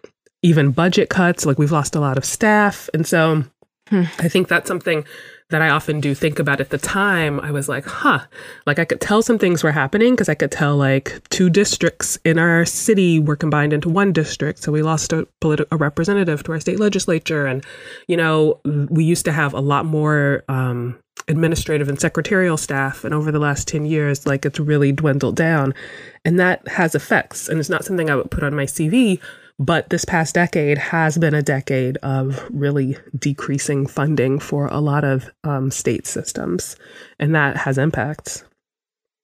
[0.43, 1.45] even budget cuts.
[1.45, 2.89] Like we've lost a lot of staff.
[2.93, 3.45] And so
[3.91, 5.05] I think that's something
[5.51, 7.39] that I often do think about at the time.
[7.39, 8.21] I was like, huh,
[8.65, 12.17] like I could tell some things were happening because I could tell like two districts
[12.25, 14.63] in our city were combined into one district.
[14.63, 17.45] So we lost a, politi- a representative to our state legislature.
[17.45, 17.63] And,
[18.07, 23.03] you know, we used to have a lot more um, administrative and secretarial staff.
[23.03, 25.75] And over the last 10 years, like it's really dwindled down.
[26.23, 27.47] And that has effects.
[27.47, 29.21] And it's not something I would put on my CV.
[29.57, 35.05] But this past decade has been a decade of really decreasing funding for a lot
[35.05, 36.75] of um, state systems,
[37.19, 38.43] and that has impacts.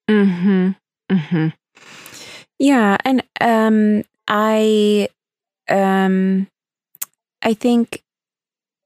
[0.09, 0.71] Mm-hmm.
[1.11, 1.47] Mm-hmm.
[2.59, 5.09] Yeah, and um, I,
[5.67, 6.47] um,
[7.41, 8.03] I think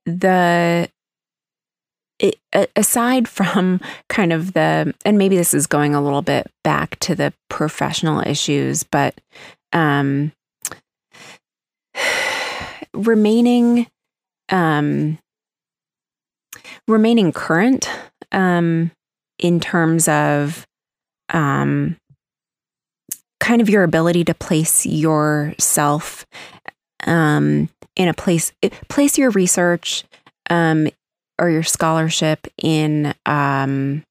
[0.05, 0.89] the
[2.19, 2.39] it,
[2.75, 7.15] aside from kind of the and maybe this is going a little bit back to
[7.15, 9.19] the professional issues, but
[9.73, 10.31] um,
[12.95, 13.87] remaining
[14.49, 15.17] um,
[16.87, 17.89] remaining current
[18.31, 18.91] um,
[19.39, 20.65] in terms of
[21.29, 21.97] um,
[23.39, 26.25] kind of your ability to place yourself
[27.05, 28.51] um, in a place,
[28.89, 30.03] place your research
[30.49, 30.87] um,
[31.39, 34.03] or your scholarship in um,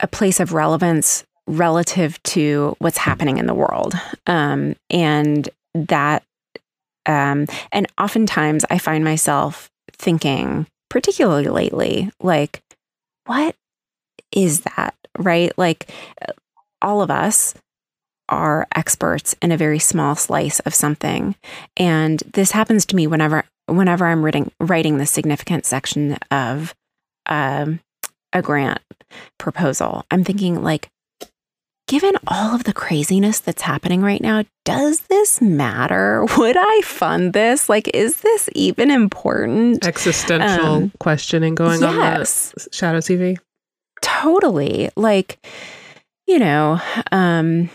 [0.00, 3.94] a place of relevance relative to what's happening in the world.
[4.26, 6.22] Um, and that,
[7.06, 12.62] um, and oftentimes I find myself thinking, particularly lately, like,
[13.26, 13.54] what
[14.34, 14.94] is that?
[15.18, 15.56] Right?
[15.56, 15.90] Like,
[16.26, 16.32] uh,
[16.80, 17.54] all of us
[18.28, 21.36] are experts in a very small slice of something.
[21.76, 26.74] And this happens to me whenever whenever I'm writing writing the significant section of
[27.26, 27.80] um,
[28.32, 28.80] a grant
[29.38, 30.04] proposal.
[30.10, 30.88] I'm thinking like
[31.92, 36.24] given all of the craziness that's happening right now, does this matter?
[36.38, 37.68] Would I fund this?
[37.68, 39.84] Like, is this even important?
[39.86, 42.52] Existential Um, questioning going on yes.
[42.56, 43.36] the Shadow CV.
[44.00, 45.38] totally like
[46.26, 46.80] you know
[47.12, 47.68] um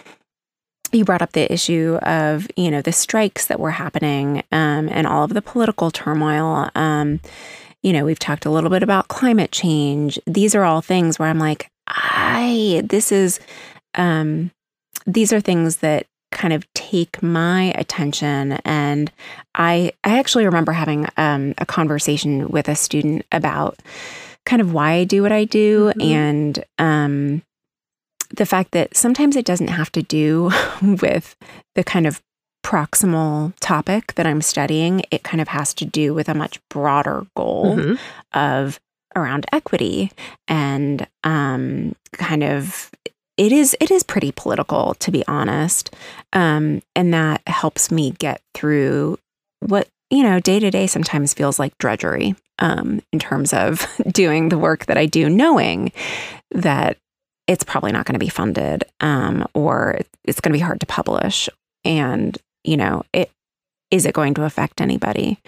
[0.92, 5.06] you brought up the issue of you know the strikes that were happening um and
[5.08, 7.20] all of the political turmoil um
[7.82, 11.30] you know we've talked a little bit about climate change these are all things where
[11.30, 13.40] i'm like i this is
[13.96, 14.52] um
[15.06, 19.12] these are things that kind of take my attention and
[19.56, 23.80] i i actually remember having um a conversation with a student about
[24.46, 26.06] kind of why I do what I do Mhm.
[26.06, 27.42] and um,
[28.34, 31.36] the fact that sometimes it doesn't have to do with
[31.76, 32.22] the kind of
[32.66, 35.02] proximal topic that I'm studying.
[35.12, 38.00] It kind of has to do with a much broader goal Mhm.
[38.34, 38.80] of
[39.18, 40.12] around equity
[40.48, 42.90] and um, kind of
[43.38, 45.94] it is it is pretty political to be honest
[46.34, 49.18] um, and that helps me get through
[49.62, 54.50] what you know day to day sometimes feels like drudgery um, in terms of doing
[54.50, 55.92] the work that I do knowing
[56.52, 56.98] that
[57.48, 60.86] it's probably not going to be funded um, or it's going to be hard to
[60.86, 61.50] publish.
[61.86, 63.32] And you know it
[63.92, 65.40] is it going to affect anybody?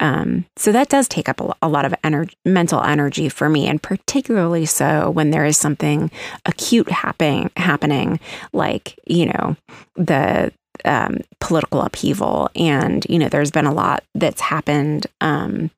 [0.00, 3.68] Um, so that does take up a, a lot of ener- mental energy for me,
[3.68, 6.10] and particularly so when there is something
[6.46, 8.18] acute happening, happening
[8.52, 9.56] like you know
[9.94, 10.52] the
[10.84, 15.70] um, political upheaval, and you know there's been a lot that's happened um,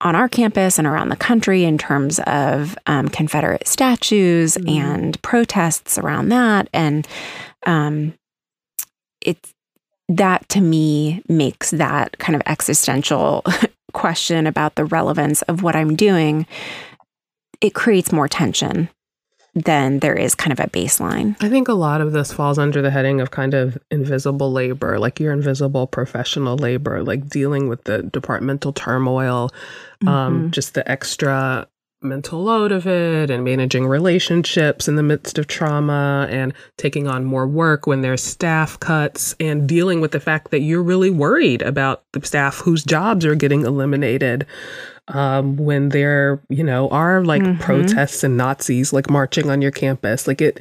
[0.00, 4.80] on our campus and around the country in terms of um, Confederate statues Mhm.
[4.80, 7.06] and protests around that, and
[7.66, 8.14] um,
[9.20, 9.52] it's
[10.08, 13.44] that to me makes that kind of existential
[13.92, 16.46] question about the relevance of what I'm doing.
[17.60, 18.88] It creates more tension
[19.54, 21.36] than there is kind of a baseline.
[21.42, 24.98] I think a lot of this falls under the heading of kind of invisible labor,
[24.98, 29.50] like your invisible professional labor, like dealing with the departmental turmoil,
[30.06, 30.50] um, Mhm.
[30.52, 31.66] just the extra
[32.02, 37.24] mental load of it, and managing relationships in the midst of trauma, and taking on
[37.24, 41.62] more work when there's staff cuts, and dealing with the fact that you're really worried
[41.62, 44.46] about the staff whose jobs are getting eliminated
[45.08, 47.58] um, when there, you know, are like Mhm.
[47.60, 50.28] protests and Nazis like marching on your campus.
[50.28, 50.60] Like it,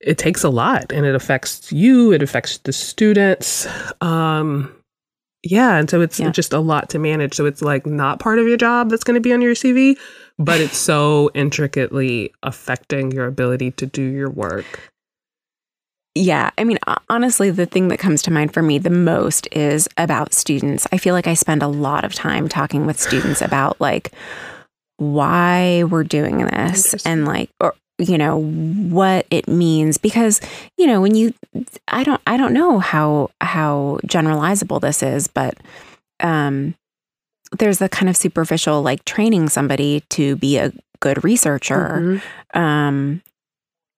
[0.00, 2.12] it takes a lot, and it affects you.
[2.12, 3.66] It affects the students.
[4.02, 4.70] Um,
[5.42, 6.30] yeah, and so it's Yeah.
[6.30, 7.34] just a lot to manage.
[7.34, 9.96] So it's like not part of your job that's going to be on your CV,
[10.38, 14.90] but it's so intricately affecting your ability to do your work.
[16.14, 16.50] Yeah.
[16.58, 20.34] I mean, honestly, the thing that comes to mind for me the most is about
[20.34, 20.86] students.
[20.92, 24.10] I feel like I spend a lot of time talking with students about like
[24.96, 30.40] why we're doing this and like, or, you know, what it means because,
[30.78, 31.32] you know, when you,
[31.88, 35.54] I don't, I don't know how, how generalizable this is, but,
[36.20, 36.74] um,
[37.58, 42.20] there's a kind of superficial like training somebody to be a good researcher
[42.54, 42.58] Mhm.
[42.60, 43.22] um,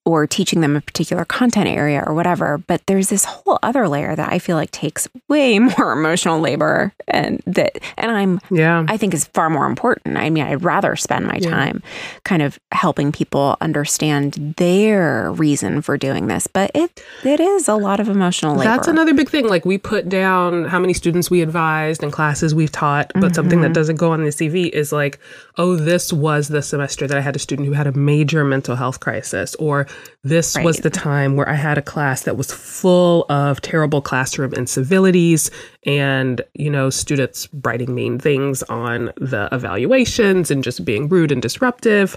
[0.05, 2.59] or teaching them a particular content area or whatever.
[2.59, 6.93] But there's this whole other layer that I feel like takes way more emotional labor
[7.07, 8.85] and that, and I'm, Yeah.
[8.89, 10.17] I think is far more important.
[10.17, 11.51] I mean, I'd rather spend my Yeah.
[11.51, 11.83] time
[12.25, 16.47] kind of helping people understand their reason for doing this.
[16.47, 18.71] But it, it is a lot of emotional labor.
[18.71, 19.49] That's another big thing.
[19.49, 23.35] Like we put down how many students we advised and classes we've taught, but mm-hmm.
[23.35, 25.21] something that doesn't go on the CV is like,
[25.59, 28.75] oh, this was the semester that I had a student who had a major mental
[28.77, 29.87] health crisis, or
[30.25, 34.53] this was the time where I had a class that was full of terrible classroom
[34.53, 35.51] incivilities
[35.85, 41.43] and, you know, students writing mean things on the evaluations and just being rude and
[41.43, 42.17] disruptive,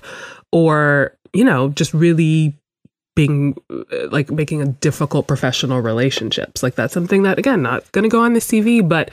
[0.51, 2.55] or, you know, just really
[3.15, 6.61] being uh, like making a difficult professional relationships.
[6.61, 9.09] Like that's something that again not going to go on the CV, but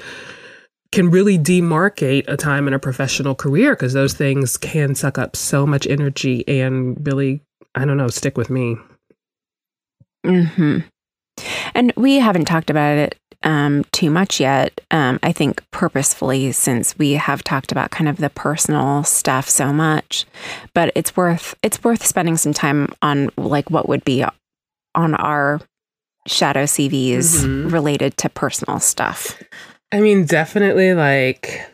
[0.91, 5.35] can really demarcate a time in a professional career because those things can suck up
[5.35, 7.41] so much energy and really
[7.75, 8.77] I don't know stick with me.
[10.25, 10.79] hmm
[11.75, 14.81] And we haven't talked about it um, too much yet.
[14.91, 19.73] Um, I think purposefully, since we have talked about kind of the personal stuff so
[19.73, 20.27] much,
[20.75, 24.25] but it's worth it's worth spending some time on like what would be
[24.95, 25.61] on our
[26.29, 27.73] shadow CVs Mhm.
[27.73, 29.43] related to personal stuff.
[29.91, 31.67] I mean, definitely like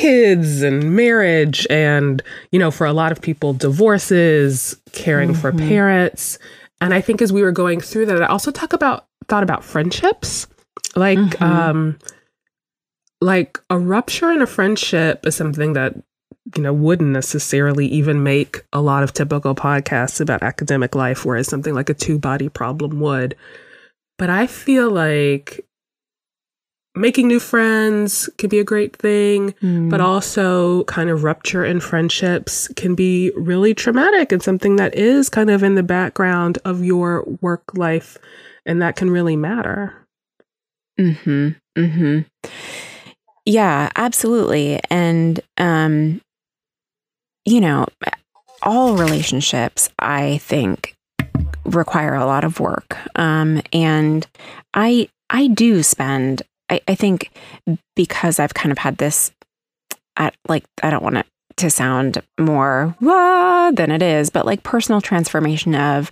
[0.00, 2.22] kids and marriage, and,
[2.52, 5.68] you know, for a lot of people, divorces, caring for Mhm.
[5.68, 6.38] parents.
[6.80, 9.64] And I think as we were going through that, I also talk about, thought about
[9.64, 10.46] friendships.
[10.94, 11.42] Like, Mhm.
[11.42, 11.98] um,
[13.20, 15.94] like a rupture in a friendship is something that
[16.54, 21.48] you know wouldn't necessarily even make a lot of typical podcasts about academic life whereas
[21.48, 23.34] something like a two body problem would
[24.18, 25.64] but i feel like
[26.96, 29.54] making new friends can be a great thing
[29.90, 35.28] but also kind of rupture in friendships can be really traumatic and something that is
[35.28, 38.16] kind of in the background of your work life
[38.64, 40.06] and that can really matter
[40.98, 41.48] Mm-hmm.
[41.78, 42.50] Mm-hmm.
[43.44, 44.80] Yeah, absolutely.
[44.90, 46.20] And um,
[47.44, 47.86] you know,
[48.62, 50.96] all relationships, I think,
[51.64, 52.96] require a lot of work.
[53.14, 54.26] Um, and
[54.74, 57.30] I I do spend I, I think
[57.94, 59.30] because I've kind of had this
[60.16, 64.62] I like I don't want it to sound more wah than it is, but like
[64.62, 66.10] personal transformation of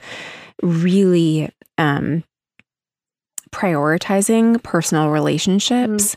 [0.63, 2.25] really um
[3.51, 6.17] prioritizing personal relationships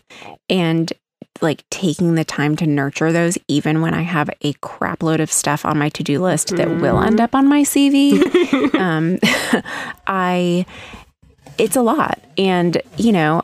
[0.49, 0.91] and
[1.39, 5.31] like taking the time to nurture those even when I have a crap load of
[5.31, 8.73] stuff on my to-do list that will end up on my CV.
[8.79, 9.19] um
[10.07, 10.65] I
[11.57, 13.43] it's a lot and you know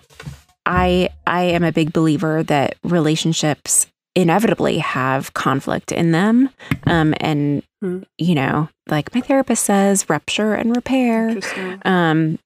[0.66, 6.50] I I am a big believer that relationships inevitably have conflict in them
[6.86, 8.04] um and Hmm.
[8.18, 11.36] you know like my therapist says rupture and repair
[11.84, 12.40] um,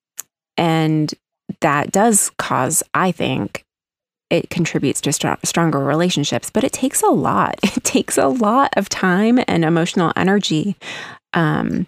[0.57, 1.13] and
[1.61, 3.63] that does cause, I think,
[4.30, 7.59] it contributes to str- stronger relationships, but it takes a lot.
[7.63, 10.76] It takes a lot of time and emotional energy
[11.34, 11.86] um,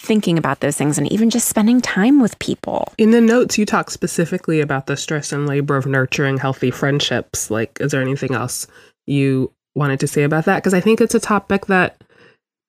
[0.00, 2.92] thinking about those things and even just spending time with people.
[2.98, 7.50] In the notes, you talk specifically about the stress and labor of nurturing healthy friendships.
[7.50, 8.66] Like, is there anything else
[9.06, 10.56] you wanted to say about that?
[10.56, 12.02] Because I think it's a topic that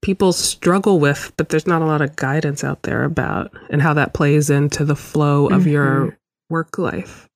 [0.01, 3.93] people struggle with, but there's not a lot of guidance out there about and how
[3.93, 6.17] that plays into the flow of your
[6.49, 7.27] work life.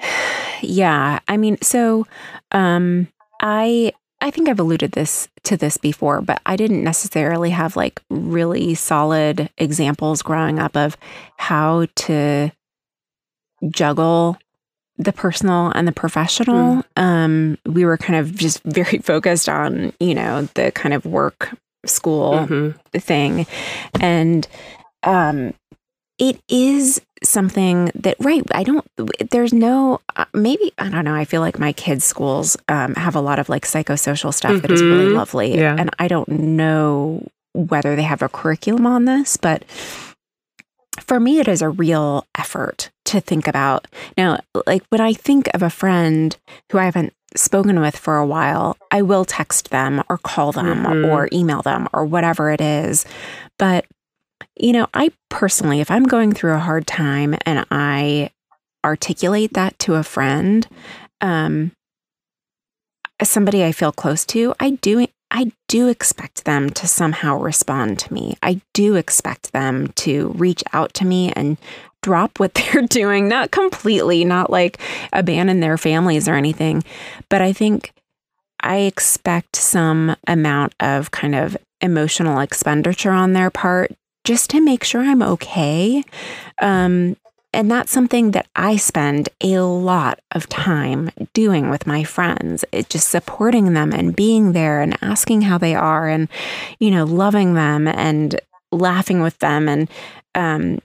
[0.60, 2.04] Yeah, I mean, so
[2.50, 3.06] um,
[3.40, 8.00] I I think I've alluded this to this before, but I didn't necessarily have like
[8.10, 10.96] really solid examples growing up of
[11.36, 12.50] how to
[13.70, 14.36] juggle
[14.96, 16.82] the personal and the professional.
[16.96, 21.56] Um, we were kind of just very focused on, you know, the kind of work
[21.86, 22.74] school Mhm.
[22.94, 23.46] thing.
[24.00, 24.46] And
[25.04, 25.54] um
[26.18, 28.86] it is something that right i don't
[29.30, 33.16] there's no uh, maybe i don't know i feel like my kids schools um, have
[33.16, 35.16] a lot of like psychosocial stuff that is really Mhm.
[35.16, 35.74] lovely Yeah.
[35.78, 39.64] and i don't know whether they have a curriculum on this but
[41.00, 45.48] for me it is a real effort to think about now like when i think
[45.54, 46.36] of a friend
[46.70, 50.84] who i haven't spoken with for a while i will text them or call them
[50.84, 51.08] Mhm.
[51.10, 53.04] or email them or whatever it is
[53.58, 53.84] but
[54.58, 58.30] you know i personally if i'm going through a hard time and i
[58.84, 60.68] articulate that to a friend
[61.20, 61.72] um
[63.22, 68.12] somebody i feel close to i do i do expect them to somehow respond to
[68.12, 68.36] me.
[68.42, 71.58] I do expect them to reach out to me and
[72.02, 74.78] drop what they're doing not completely not like
[75.12, 76.84] abandon their families or anything
[77.28, 77.92] but i think
[78.60, 83.92] i expect some amount of kind of emotional expenditure on their part
[84.28, 86.04] just to make sure i'm okay
[86.60, 87.16] um
[87.54, 92.64] and that's something that I spend a lot of time doing with my friends.
[92.72, 96.28] It just supporting them and being there and asking how they are and,
[96.78, 98.38] you know, loving them and
[98.70, 99.66] laughing with them.
[99.66, 99.90] And
[100.34, 100.80] um,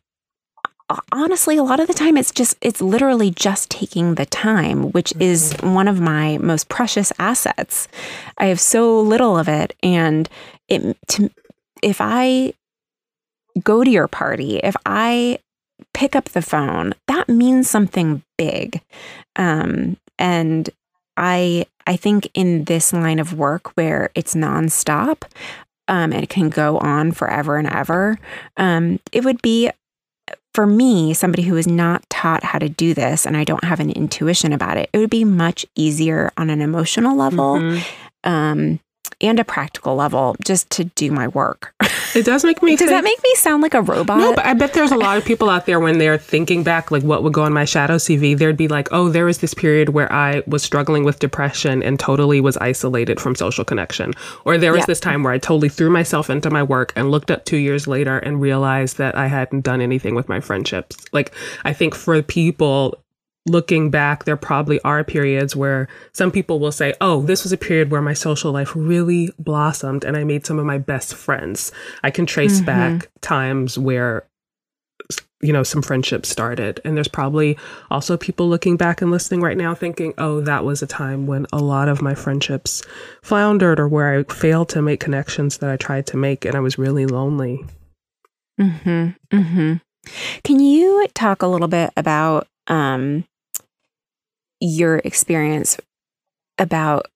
[1.12, 5.14] honestly, a lot of the time it's just, it's literally just taking the time, which
[5.20, 7.89] is one of my most precious assets.
[8.38, 9.76] I have so little of it.
[9.84, 10.30] And
[10.70, 11.30] it, to,
[11.82, 12.54] if I
[13.62, 15.39] go to your party, if I
[15.93, 18.82] pick up the phone, that means something big.
[19.36, 20.70] Um, and
[21.18, 25.24] I I think in this line of work where it's nonstop,
[25.89, 28.18] um, and it can go on forever and ever,
[28.58, 29.70] um, it would be
[30.54, 33.80] for me, somebody who is not taught how to do this and I don't have
[33.80, 37.84] an intuition about it, it would be much easier on an emotional level Mhm.
[38.24, 38.80] um,
[39.22, 41.74] and a practical level just to do my work.
[42.16, 44.18] It does make me Does think, that make me sound like a robot?
[44.18, 46.91] No, but I bet there's a lot of people out there when they're thinking back,
[46.91, 49.54] like what would go on my shadow CV, there'd be like, oh, there was this
[49.54, 54.14] period where I was struggling with depression and totally was isolated from social connection.
[54.45, 54.86] Or there was Yeah.
[54.88, 57.88] this time where I totally threw myself into my work and looked up two years
[57.88, 60.97] later and realized that I hadn't done anything with my friendships.
[61.14, 61.34] Like,
[61.64, 63.03] I think for people,
[63.46, 67.58] looking back, there probably are periods where some people will say, Oh, this was a
[67.58, 71.72] period where my social life really blossomed and I made some of my best friends.
[72.04, 72.66] I can trace Mhm.
[72.66, 74.24] back times where,
[75.41, 76.80] you know, some friendships started.
[76.86, 77.58] And there's probably
[77.91, 81.46] also people looking back and listening right now thinking, Oh, that was a time when
[81.52, 82.82] a lot of my friendships
[83.22, 86.62] floundered or where I failed to make connections that I tried to make and I
[86.62, 87.66] was really lonely.
[88.60, 89.36] Mm hmm.
[89.38, 89.74] Mm hmm.
[90.46, 93.26] Can you talk a little bit about um,
[94.64, 95.78] your experience
[96.57, 97.07] about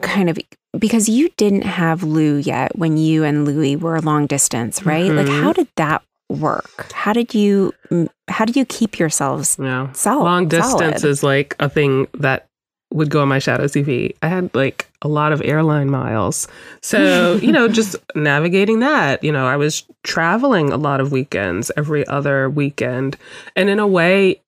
[0.00, 0.38] kind of
[0.78, 5.10] because you didn't have Lou yet when you and Louie were long distance, right?
[5.12, 5.42] Like, Mhm.
[5.42, 6.86] how did that work?
[6.92, 9.92] How did you mm, how did you keep yourselves Yeah.
[9.92, 10.24] solid?
[10.24, 11.10] long distance solid?
[11.10, 12.46] is like a thing that
[12.92, 14.14] would go on my shadow CV.
[14.22, 16.46] I had like a lot of airline miles.
[16.82, 21.70] So, you know, just navigating that, you know, I was traveling a lot of weekends,
[21.76, 23.16] every other weekend.
[23.56, 24.40] And in a way,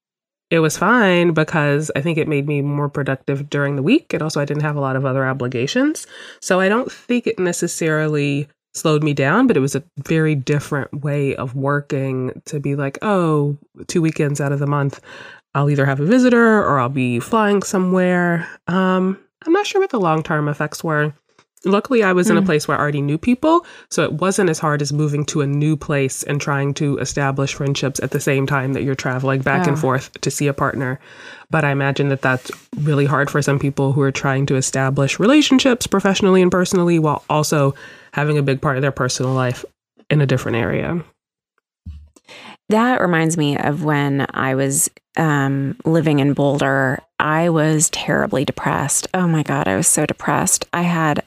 [0.50, 4.12] it was fine because I think it made me more productive during the week.
[4.12, 6.06] And also, I didn't have a lot of other obligations.
[6.40, 11.02] So, I don't think it necessarily slowed me down, but it was a very different
[11.02, 13.56] way of working to be like, oh,
[13.88, 15.00] two weekends out of the month,
[15.54, 18.48] I'll either have a visitor or I'll be flying somewhere.
[18.68, 21.12] Um, I'm not sure what the long term effects were.
[21.64, 22.46] Luckily, I was in a Hmm.
[22.46, 25.46] place where I already knew people, so it wasn't as hard as moving to a
[25.46, 29.66] new place and trying to establish friendships at the same time that you're traveling back
[29.66, 29.80] and Oh.
[29.80, 31.00] forth to see a partner.
[31.50, 35.18] But I imagine that that's really hard for some people who are trying to establish
[35.18, 37.74] relationships professionally and personally while also
[38.12, 39.64] having a big part of their personal life
[40.10, 41.02] in a different area.
[42.68, 47.00] That reminds me of when I was um, living in Boulder.
[47.18, 49.08] I was terribly depressed.
[49.14, 50.66] Oh my God, I was so depressed.
[50.72, 51.24] I had,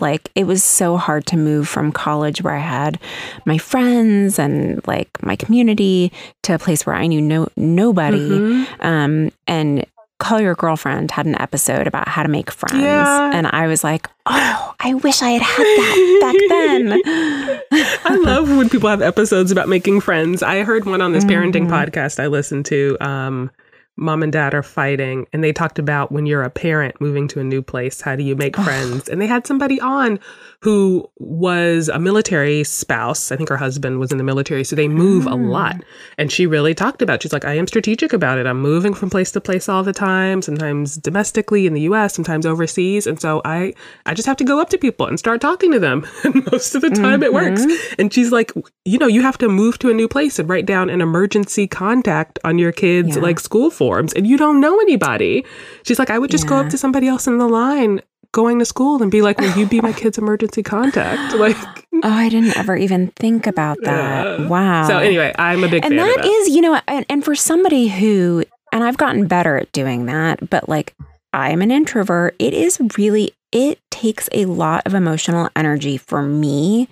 [0.00, 2.98] like, it was so hard to move from college where I had
[3.44, 8.18] my friends and like my community to a place where I knew no nobody.
[8.28, 8.66] Mhm.
[8.84, 9.84] Um, and
[10.20, 12.82] Call Your Girlfriend had an episode about how to make friends.
[12.82, 13.32] Yeah.
[13.34, 18.00] And I was like, oh, I wish I had had that back then.
[18.04, 20.42] I love when people have episodes about making friends.
[20.42, 21.70] I heard one on this parenting Mhm.
[21.70, 22.96] podcast I listened to.
[23.00, 23.50] Um,
[23.96, 27.40] Mom and dad are fighting, and they talked about when you're a parent moving to
[27.40, 29.08] a new place, how do you make friends?
[29.08, 30.18] And they had somebody on
[30.60, 33.30] who was a military spouse.
[33.30, 35.48] I think her husband was in the military, so they move a Mm.
[35.50, 35.84] lot.
[36.18, 37.22] And she really talked about.
[37.22, 38.46] She's like, I am strategic about it.
[38.46, 40.42] I'm moving from place to place all the time.
[40.42, 43.74] Sometimes domestically in the U.S., sometimes overseas, and so I
[44.06, 46.06] I just have to go up to people and start talking to them.
[46.24, 47.64] And most of the time, it works.
[47.98, 48.50] And she's like,
[48.84, 51.66] you know, you have to move to a new place and write down an emergency
[51.68, 53.22] contact on your kids' Yeah.
[53.22, 55.44] like school forms, and you don't know anybody.
[55.82, 58.00] She's like, I would just go up to somebody else in the line
[58.32, 61.34] going to school and be like, Will you be my kid's emergency contact?
[61.44, 61.56] Like,
[62.02, 64.40] Oh, I didn't ever even think about that.
[64.40, 64.48] Yeah.
[64.48, 64.88] Wow.
[64.88, 66.24] so anyway, I'm a big and that.
[66.24, 70.48] is, you know, and, and for somebody who, and I've gotten better at doing that,
[70.50, 70.94] but like
[71.32, 76.88] I'm an introvert, it is really, it takes a lot of emotional energy for me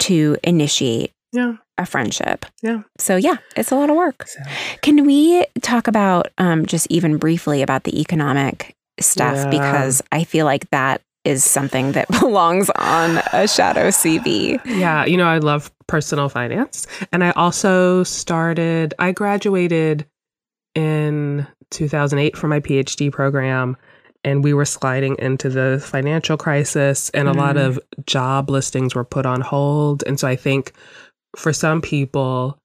[0.00, 2.46] to initiate yeah, a friendship.
[2.62, 2.82] Yeah.
[2.98, 4.26] So yeah, it's a lot of work.
[4.26, 4.40] So,
[4.82, 9.50] Can we talk about um, just even briefly about the economic stuff Yeah.
[9.50, 14.60] because I feel like that is something that belongs on a shadow CV.
[14.64, 16.86] yeah, you know, I love personal finance.
[17.12, 20.06] And I also started, I graduated
[20.74, 23.76] in 2008 for my PhD program.
[24.24, 27.66] And we were sliding into the financial crisis, and a lot Mm.
[27.66, 30.02] of job listings were put on hold.
[30.04, 30.72] And so I think
[31.34, 32.58] for some people,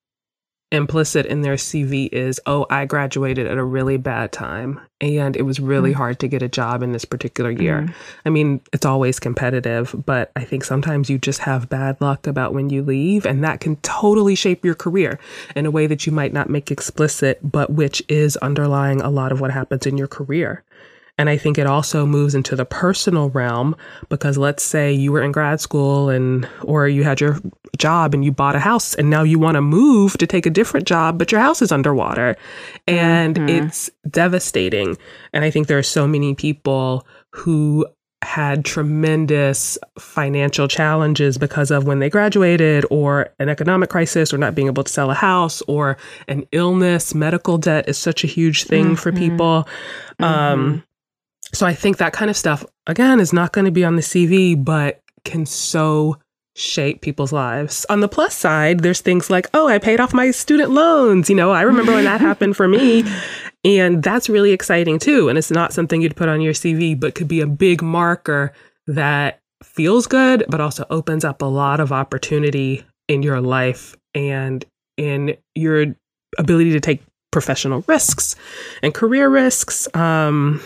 [0.73, 5.41] implicit in their CV is, oh, I graduated at a really bad time and it
[5.41, 5.95] was really Mm.
[5.95, 7.81] hard to get a job in this particular year.
[7.81, 7.93] Mm.
[8.25, 12.53] I mean, it's always competitive, but I think sometimes you just have bad luck about
[12.53, 15.19] when you leave, and that can totally shape your career
[15.57, 19.33] in a way that you might not make explicit, but which is underlying a lot
[19.33, 20.63] of what happens in your career.
[21.17, 23.75] And I think it also moves into the personal realm
[24.09, 27.37] because let's say you were in grad school and or you had your
[27.77, 30.49] job and you bought a house and now you want to move to take a
[30.49, 32.35] different job but your house is underwater
[32.87, 33.49] and Mhm.
[33.67, 34.97] it's devastating.
[35.33, 37.85] And I think there are so many people who
[38.23, 44.53] had tremendous financial challenges because of when they graduated or an economic crisis or not
[44.53, 45.97] being able to sell a house or
[46.27, 49.17] an illness medical debt is such a huge thing for Mhm.
[49.17, 49.67] people
[50.19, 50.83] um
[51.53, 54.01] So I think that kind of stuff, again, is not going to be on the
[54.01, 56.17] CV, but can so
[56.55, 57.85] shape people's lives.
[57.89, 61.29] On the plus side, there's things like, oh, I paid off my student loans.
[61.29, 63.03] You know, I remember when that happened for me.
[63.63, 65.29] And that's really exciting too.
[65.29, 68.53] And it's not something you'd put on your CV, but could be a big marker
[68.87, 74.65] that feels good, but also opens up a lot of opportunity in your life and
[74.97, 75.95] in your
[76.37, 78.35] ability to take professional risks
[78.81, 79.93] and career risks.
[79.95, 80.61] Um,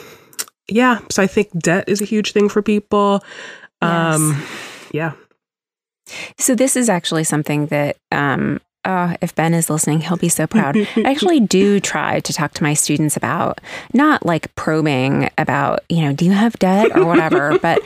[0.68, 0.99] yeah.
[1.09, 3.24] So I think debt is a huge thing for people.
[3.82, 4.41] Um,
[4.91, 5.13] yeah.
[6.38, 10.45] So this is actually something that um uh, if Ben is listening, he'll be so
[10.45, 10.78] proud.
[10.78, 13.59] I actually do try to talk to my students about
[13.93, 17.82] not like probing about, you know, do you have debt or whatever, but,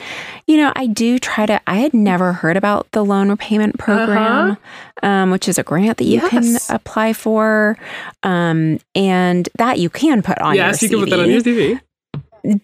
[0.46, 1.58] you know, I do try to.
[1.66, 4.58] I had never heard about the loan repayment program,
[5.02, 6.28] um, which is a grant that you Yes.
[6.68, 7.78] can apply for,
[8.22, 11.40] um, and that you can put on yes, your you can put that on your
[11.40, 11.80] CV CV.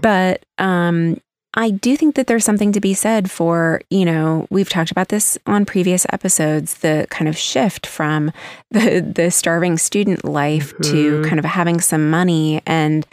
[0.00, 1.20] But um
[1.58, 5.08] I do think that there's something to be said for, you know, we've talked about
[5.08, 8.30] this on previous episodes, the kind of shift from
[8.70, 11.24] the the starving student life to Mhm.
[11.24, 13.06] kind of having some money and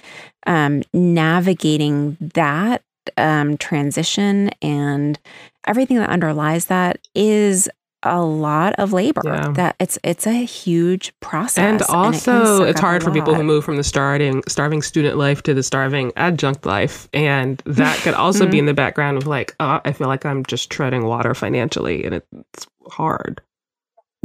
[0.45, 2.82] um navigating that
[3.18, 5.20] um transition and
[5.66, 7.70] everything that underlies that is
[8.04, 9.22] a lot of labor.
[9.26, 9.51] Yeah.
[9.51, 11.58] That it's it's a huge process.
[11.60, 15.18] And it can also, it's hard for people who move from the starting starving student
[15.18, 19.28] life to the starving adjunct life, and that could also be in the background of
[19.28, 23.41] like, oh, I feel like I'm just treading water financially, and it's hard.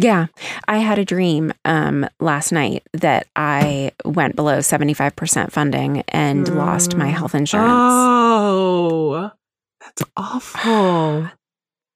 [0.01, 0.27] Yeah.
[0.69, 6.95] I had a dream um, last night that I went below 75% funding and lost
[6.97, 7.15] my Mm.
[7.15, 7.69] health insurance.
[7.73, 9.31] Oh,
[9.81, 11.29] that's awful.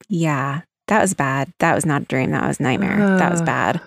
[0.09, 0.63] Yeah.
[0.89, 1.53] That was bad.
[1.61, 2.31] That was not a dream.
[2.33, 3.17] That was a nightmare.
[3.19, 3.81] that was bad.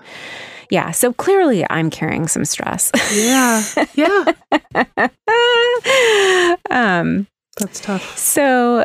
[0.72, 0.92] Yeah.
[0.92, 2.92] So clearly I'm carrying some stress.
[3.14, 4.34] Yeah, yeah,
[6.70, 7.28] um,
[7.58, 8.18] that's tough.
[8.18, 8.84] so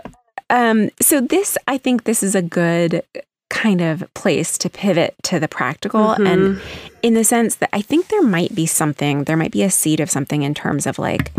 [0.51, 3.03] um, so this I think this is a good
[3.49, 6.61] kind of place to pivot to the practical and Mhm.
[7.03, 10.01] in the sense that I think there might be something, there might be a seed
[10.01, 11.33] of something in terms of like,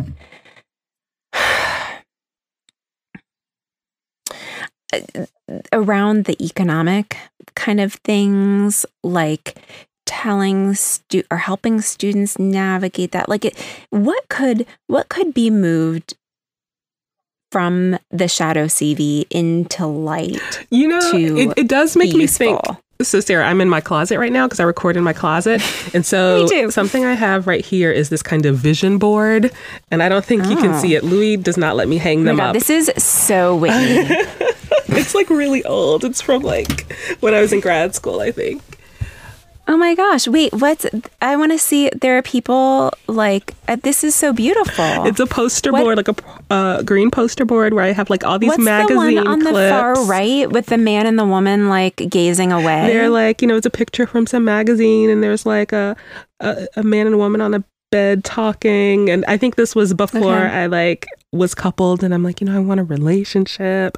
[5.74, 7.18] around the economic
[7.56, 9.56] kind of things, like
[10.06, 13.30] telling stu- or helping students navigate that.
[13.30, 13.58] Like, it,
[13.90, 16.16] what could what could be moved
[17.52, 20.66] from the shadow CV into light?
[20.70, 22.60] you know, to it, it does make me think.
[23.02, 25.60] So, Sarah, I'm in my closet right now because I record in my closet.
[25.96, 29.52] And so, something I have right here is this kind of vision board.
[29.90, 30.80] And I don't think you can Oh.
[30.80, 31.04] see it.
[31.04, 32.54] Louis does not let me hang Oh them God, up.
[32.54, 34.08] this is so Whitney.
[34.92, 36.04] it's like really old.
[36.04, 38.62] It's from like when I was in grad school, I think.
[39.68, 40.28] Oh my gosh.
[40.28, 40.86] Wait, what's
[41.22, 45.06] I want to see there are people like uh, this is so beautiful.
[45.06, 46.16] It's a poster What- board, like a
[46.50, 49.42] uh, green poster board where I have like all these What's magazine the one on
[49.42, 49.56] clips.
[49.58, 52.88] the far right with the man and the woman like gazing away?
[52.88, 55.96] They're like, you know, it's a picture from some magazine, and there's like a
[56.42, 59.10] a, a man and a woman on a bed talking.
[59.10, 60.48] And I think this was before Okay.
[60.64, 63.98] I like was coupled, and I'm like, you know, I want a relationship,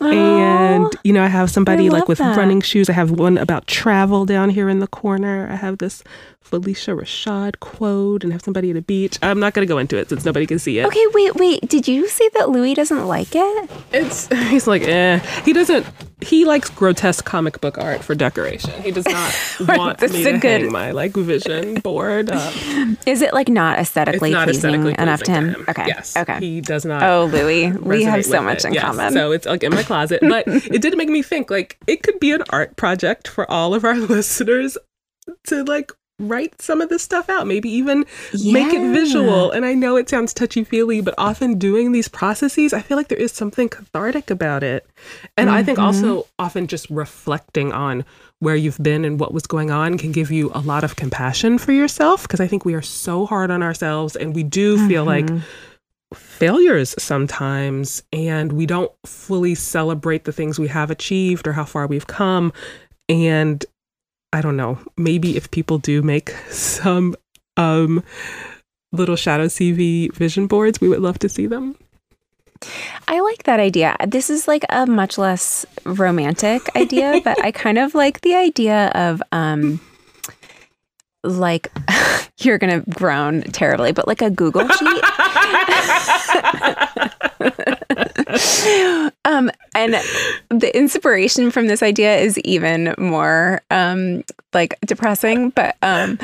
[0.00, 2.36] and you know, I have somebody love like with that.
[2.36, 2.90] running shoes.
[2.90, 5.48] I have one about travel down here in the corner.
[5.50, 6.02] I have this
[6.44, 9.18] Phylicia Rashad quote, and have somebody at a beach.
[9.22, 10.86] I'm not gonna go into it since nobody can see it.
[10.86, 11.68] Okay, wait, wait.
[11.68, 13.70] Did you say that Louis doesn't like it?
[13.92, 15.18] It's he's like, eh.
[15.44, 15.86] He doesn't.
[16.20, 18.70] He likes grotesque comic book art for decoration.
[18.82, 19.34] He does not
[19.78, 22.52] want That's me a to good- hang my like vision board up.
[23.06, 25.64] Is it like not aesthetically not pleasing aesthetically enough to pleasing him?
[25.68, 25.84] Okay.
[25.86, 26.16] Yes.
[26.16, 26.38] Okay.
[26.40, 27.02] He does not.
[27.02, 28.68] oh, Louis, we have so much it.
[28.68, 28.84] in Yes.
[28.84, 29.12] common.
[29.12, 32.18] So it's like in my closet, but it did make me think like it could
[32.20, 34.78] be an art project for all of our listeners
[35.48, 35.90] to like
[36.20, 38.04] write some of this stuff out, maybe even
[38.44, 39.50] make it visual.
[39.50, 43.08] And I know it sounds touchy feely, but often doing these processes, I feel like
[43.08, 44.86] there is something cathartic about it.
[45.36, 45.86] And I think Mm-hmm.
[45.86, 48.04] also often just reflecting on
[48.38, 51.58] where you've been and what was going on can give you a lot of compassion
[51.58, 55.04] for yourself because I think we are so hard on ourselves and we do feel
[55.04, 55.38] like Mm-hmm.
[56.14, 61.86] failures sometimes and we don't fully celebrate the things we have achieved or how far
[61.88, 62.52] we've come
[63.08, 63.64] and
[64.34, 67.14] i don't know maybe if people do make some
[67.56, 68.02] um
[68.92, 71.74] little shadow cv vision boards we would love to see them
[73.08, 73.96] I like that idea.
[74.06, 78.88] This is like a much less romantic idea, but I kind of like the idea
[78.94, 79.80] of um
[81.24, 81.70] like
[82.38, 84.78] you're gonna groan terribly, but like a Google sheet.
[89.24, 89.94] um and
[90.50, 94.22] the inspiration from this idea is even more um
[94.52, 96.18] like depressing, but um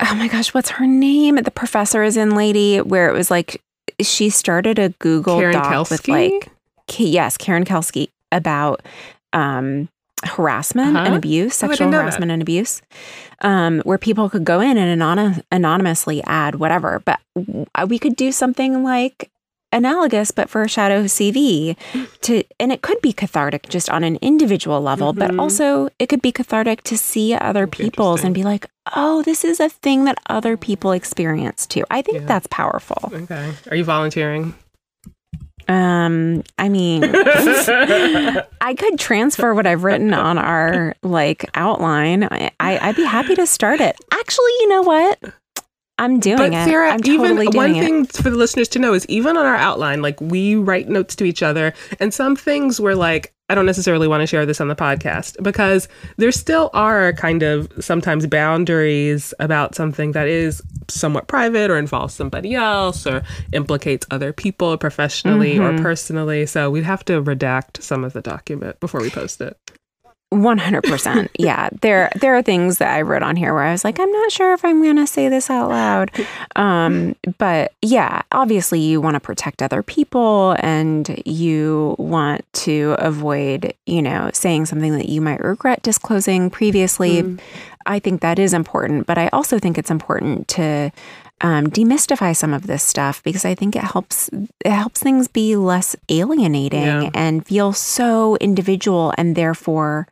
[0.00, 1.36] oh my gosh, what's her name?
[1.36, 3.62] The professor is in lady where it was like
[4.00, 6.50] she started a Google Karen Doc with like
[6.86, 8.82] K- yes, Karen Kelsky about
[9.32, 9.88] um
[10.24, 11.16] harassment and Uh-huh.
[11.16, 12.02] abuse, Oh, sexual didn't that.
[12.02, 12.82] harassment and abuse,
[13.42, 17.00] um, where people could go in and anon- anonymously add whatever.
[17.04, 19.30] But w- we could do something like
[19.72, 21.76] analogous, but for a Shadow CV
[22.22, 25.38] to, and it could be cathartic just on an individual level, but Mhm.
[25.40, 28.66] also it could be cathartic to see other That'd be people's and be like,
[28.96, 31.84] oh, this is a thing that other people experience too.
[31.88, 32.26] I think Yeah.
[32.26, 33.12] that's powerful.
[33.14, 33.52] Okay.
[33.70, 34.54] Are you volunteering?
[35.70, 37.04] Um, I mean,
[38.60, 42.24] I could transfer what I've written on our like outline.
[42.24, 43.96] I, I I'd be happy to start it.
[44.12, 45.22] Actually, you know what?
[45.96, 46.64] I'm doing but it.
[46.64, 47.84] Sarah, I'm totally even one it.
[47.84, 51.14] thing for the listeners to know is even on our outline, like we write notes
[51.16, 54.60] to each other, and some things we're like, I don't necessarily want to share this
[54.60, 55.88] on the podcast because
[56.18, 62.14] there still are kind of sometimes boundaries about something that is somewhat private or involves
[62.14, 63.22] somebody else or
[63.52, 65.82] implicates other people professionally or Mhm.
[65.82, 66.46] personally.
[66.46, 69.56] So we'd have to redact some of the document before we post it.
[70.30, 71.30] One hundred percent.
[71.38, 74.12] Yeah, there there are things that I wrote on here where I was like, I'm
[74.12, 76.10] not sure if I'm going to say this out loud.
[76.54, 83.74] Um, but yeah, obviously you want to protect other people and you want to avoid,
[83.86, 87.22] you know, saying something that you might regret disclosing previously.
[87.22, 87.40] Mm.
[87.86, 90.92] I think that is important, but I also think it's important to
[91.42, 94.28] um, demystify some of this stuff because I think it helps
[94.64, 97.10] it helps things be less alienating Yeah.
[97.14, 100.06] and feel so individual and therefore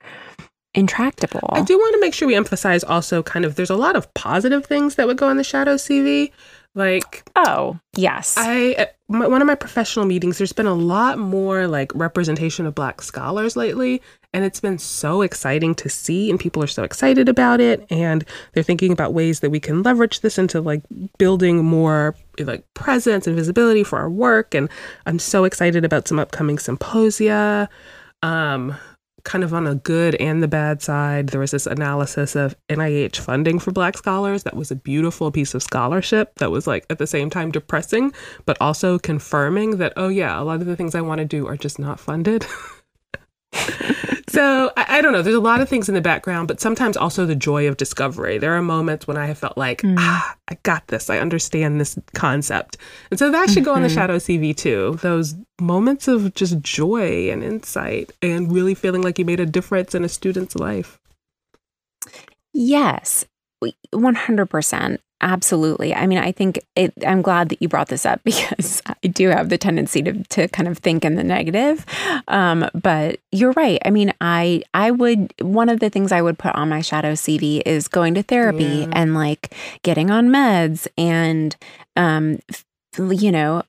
[0.74, 1.48] intractable.
[1.52, 4.12] I do want to make sure we emphasize also kind of there's a lot of
[4.14, 6.30] positive things that would go in the shadow CV.
[6.74, 8.34] Like Oh, yes.
[8.38, 12.74] I my, one of my professional meetings there's been a lot more like representation of
[12.74, 14.02] black scholars lately
[14.32, 18.24] and it's been so exciting to see and people are so excited about it and
[18.52, 20.82] they're thinking about ways that we can leverage this into like
[21.18, 24.68] building more like presence and visibility for our work and
[25.06, 27.68] I'm so excited about some upcoming symposia
[28.22, 28.76] um
[29.24, 33.16] kind of on a good and the bad side, there was this analysis of NIH
[33.16, 34.44] funding for Black scholars.
[34.44, 38.12] That was a beautiful piece of scholarship that was like at the same time depressing,
[38.46, 41.46] but also confirming that, oh, yeah, a lot of the things I want to do
[41.46, 42.46] are just not funded.
[44.28, 45.22] so I, I don't know.
[45.22, 48.38] There's a lot of things in the background, but sometimes also the joy of discovery.
[48.38, 49.96] There are moments when I have felt like, Mm.
[49.98, 51.10] ah, I got this.
[51.10, 52.76] I understand this concept.
[53.10, 53.94] And so that should go on the Mhm.
[53.94, 54.98] Shadow CV too.
[55.02, 59.94] Those moments of just joy and insight and really feeling like you made a difference
[59.94, 60.98] in a student's life.
[62.52, 63.24] Yes,
[63.92, 65.00] 100%.
[65.20, 65.94] Absolutely.
[65.94, 69.28] I mean, I think it, I'm glad that you brought this up because I do
[69.30, 71.84] have the tendency to, to kind of think in the negative.
[72.28, 73.80] Um, but you're right.
[73.84, 77.12] I mean, I, I would, one of the things I would put on my shadow
[77.14, 78.90] CV is going to therapy Yeah.
[78.92, 81.56] and like getting on meds and,
[81.96, 82.64] um, f-
[82.96, 83.62] you know,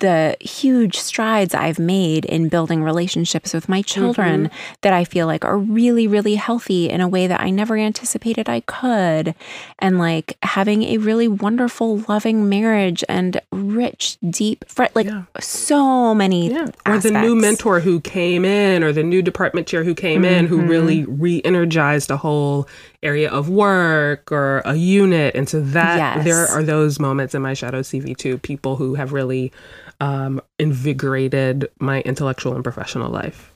[0.00, 4.50] the huge strides I've made in building relationships with my children
[4.82, 8.48] that I feel like are really, really healthy in a way that I never anticipated
[8.48, 9.34] I could.
[9.78, 15.22] And like having a really wonderful, loving marriage and rich, deep, fr- like Yeah.
[15.40, 16.50] so many.
[16.50, 16.66] Yeah.
[16.86, 20.46] Or the new mentor who came in, or the new department chair who came in,
[20.46, 20.68] who Mhm.
[20.68, 22.68] really re energized a whole
[23.06, 25.34] area of work or a unit.
[25.34, 26.24] And so that Yes.
[26.24, 29.52] there are those moments in my shadow CV too, people who have really
[30.00, 33.54] um, invigorated my intellectual and professional life.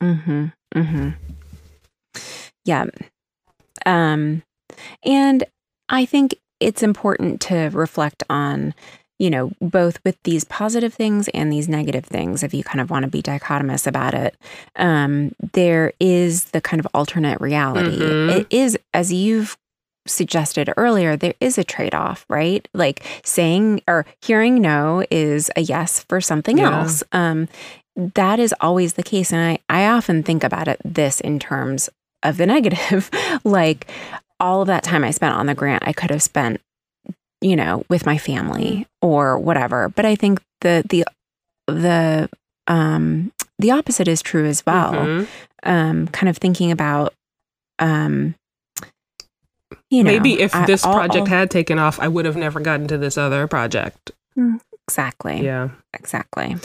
[0.00, 0.46] Mm-hmm.
[0.74, 1.08] Mm-hmm.
[2.64, 2.84] Yeah.
[3.84, 4.42] Um,
[5.04, 5.44] and
[5.88, 8.74] I think it's important to reflect on,
[9.22, 12.90] you know, both with these positive things and these negative things, if you kind of
[12.90, 14.34] want to be dichotomous about it.
[14.74, 17.98] Um, there is the kind of alternate reality.
[18.00, 18.30] Mhm.
[18.40, 19.56] It is, as you've
[20.08, 22.66] suggested earlier, there is a trade off, right?
[22.74, 26.80] Like saying or hearing no is a yes for something Yeah.
[26.80, 27.04] else.
[27.12, 27.46] Um,
[28.14, 29.32] that is always the case.
[29.32, 31.88] And I, I often think about it this in terms
[32.24, 33.08] of the negative.
[33.44, 33.86] like
[34.40, 36.60] all of that time I spent on the grant, I could have spent,
[37.42, 39.88] you know, with my family or whatever.
[39.88, 41.04] But I think the the
[41.66, 42.28] the
[42.66, 44.92] um the opposite is true as well.
[44.92, 45.26] Mhm.
[45.64, 47.12] Um, kind of thinking about
[47.78, 48.34] um
[49.90, 52.36] you know Maybe if I- this all- project all- had taken off, I would have
[52.36, 54.10] never gotten to this other project.
[54.88, 55.68] exactly Yeah.
[55.94, 56.56] exactly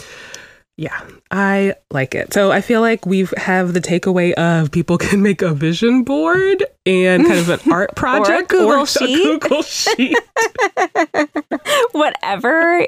[0.80, 1.01] Yeah,
[1.32, 2.34] I like it.
[2.34, 6.63] So I feel like we've have the takeaway of people can make a vision board
[6.86, 9.15] and kind of an art project Google a sheet.
[9.23, 10.17] Google sheet.
[11.91, 12.86] whatever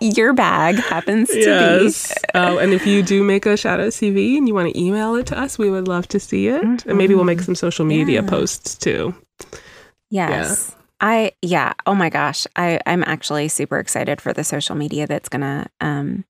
[0.00, 2.12] your bag happens to yes.
[2.34, 5.26] Uh, and if you do make a shadow CV and you want to email it
[5.26, 6.62] to us, we would love to see it.
[6.86, 8.28] And maybe we'll make some social media Yeah.
[8.28, 9.14] posts too.
[9.40, 9.58] be
[10.10, 11.72] yes I yeah.
[11.86, 12.46] Oh my gosh.
[12.56, 16.24] I I'm actually super excited for the social media that's gonna um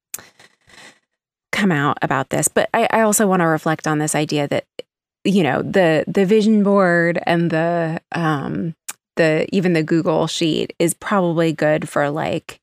[1.55, 2.48] come out about this.
[2.48, 4.64] But I, I also want to reflect on this idea that
[5.24, 8.74] you know the the vision board and the um
[9.16, 12.61] the even the Google sheet is probably good for like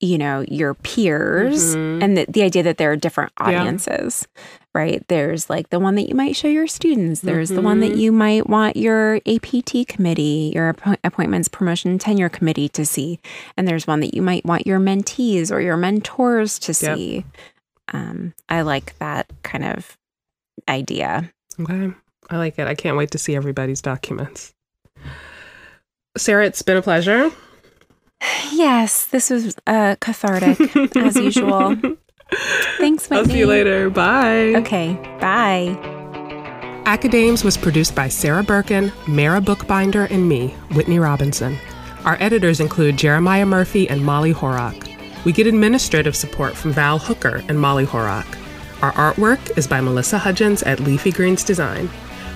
[0.00, 2.02] you know your peers Mhm.
[2.02, 3.60] and the, the idea that there are different Yeah.
[3.60, 4.26] audiences
[4.74, 7.92] right there's like the one that you might show your students there's the one that
[7.92, 7.98] Mhm.
[7.98, 13.20] you might want your APT committee your appo- appointments promotion tenure committee to see
[13.56, 17.24] and there's one that you might want your mentees or your mentors to Yep.
[17.92, 19.96] Um, i like that kind of
[20.68, 21.30] idea
[21.60, 21.90] Okay.
[22.30, 22.66] I like it.
[22.68, 24.54] I can't wait to see everybody's documents.
[26.16, 27.30] Sarah, it's been a pleasure.
[28.52, 30.60] yes this was uh, cathartic
[30.96, 31.74] as usual
[32.78, 33.16] thanks Whitney.
[33.16, 33.90] I'll see you later.
[33.90, 34.54] Bye.
[34.56, 35.76] okay bye
[36.84, 41.56] AcaDames was produced by Sarah Birken, Mara Buchbinder, and me, Whitney Robinson.
[42.04, 44.89] Our editors include Jeremiah Murphy and Molly Horak.
[45.24, 48.26] We get administrative support from Val Hooker and Molly Horak.
[48.82, 51.90] Our artwork is by Melissa Hudgens at Leafy Greens Design.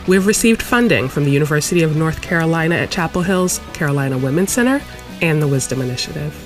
[0.07, 4.53] We have received funding from the University of North Carolina at Chapel Hills, Carolina Women's
[4.53, 4.82] Center,
[5.22, 6.39] and the Wisdom Initiative.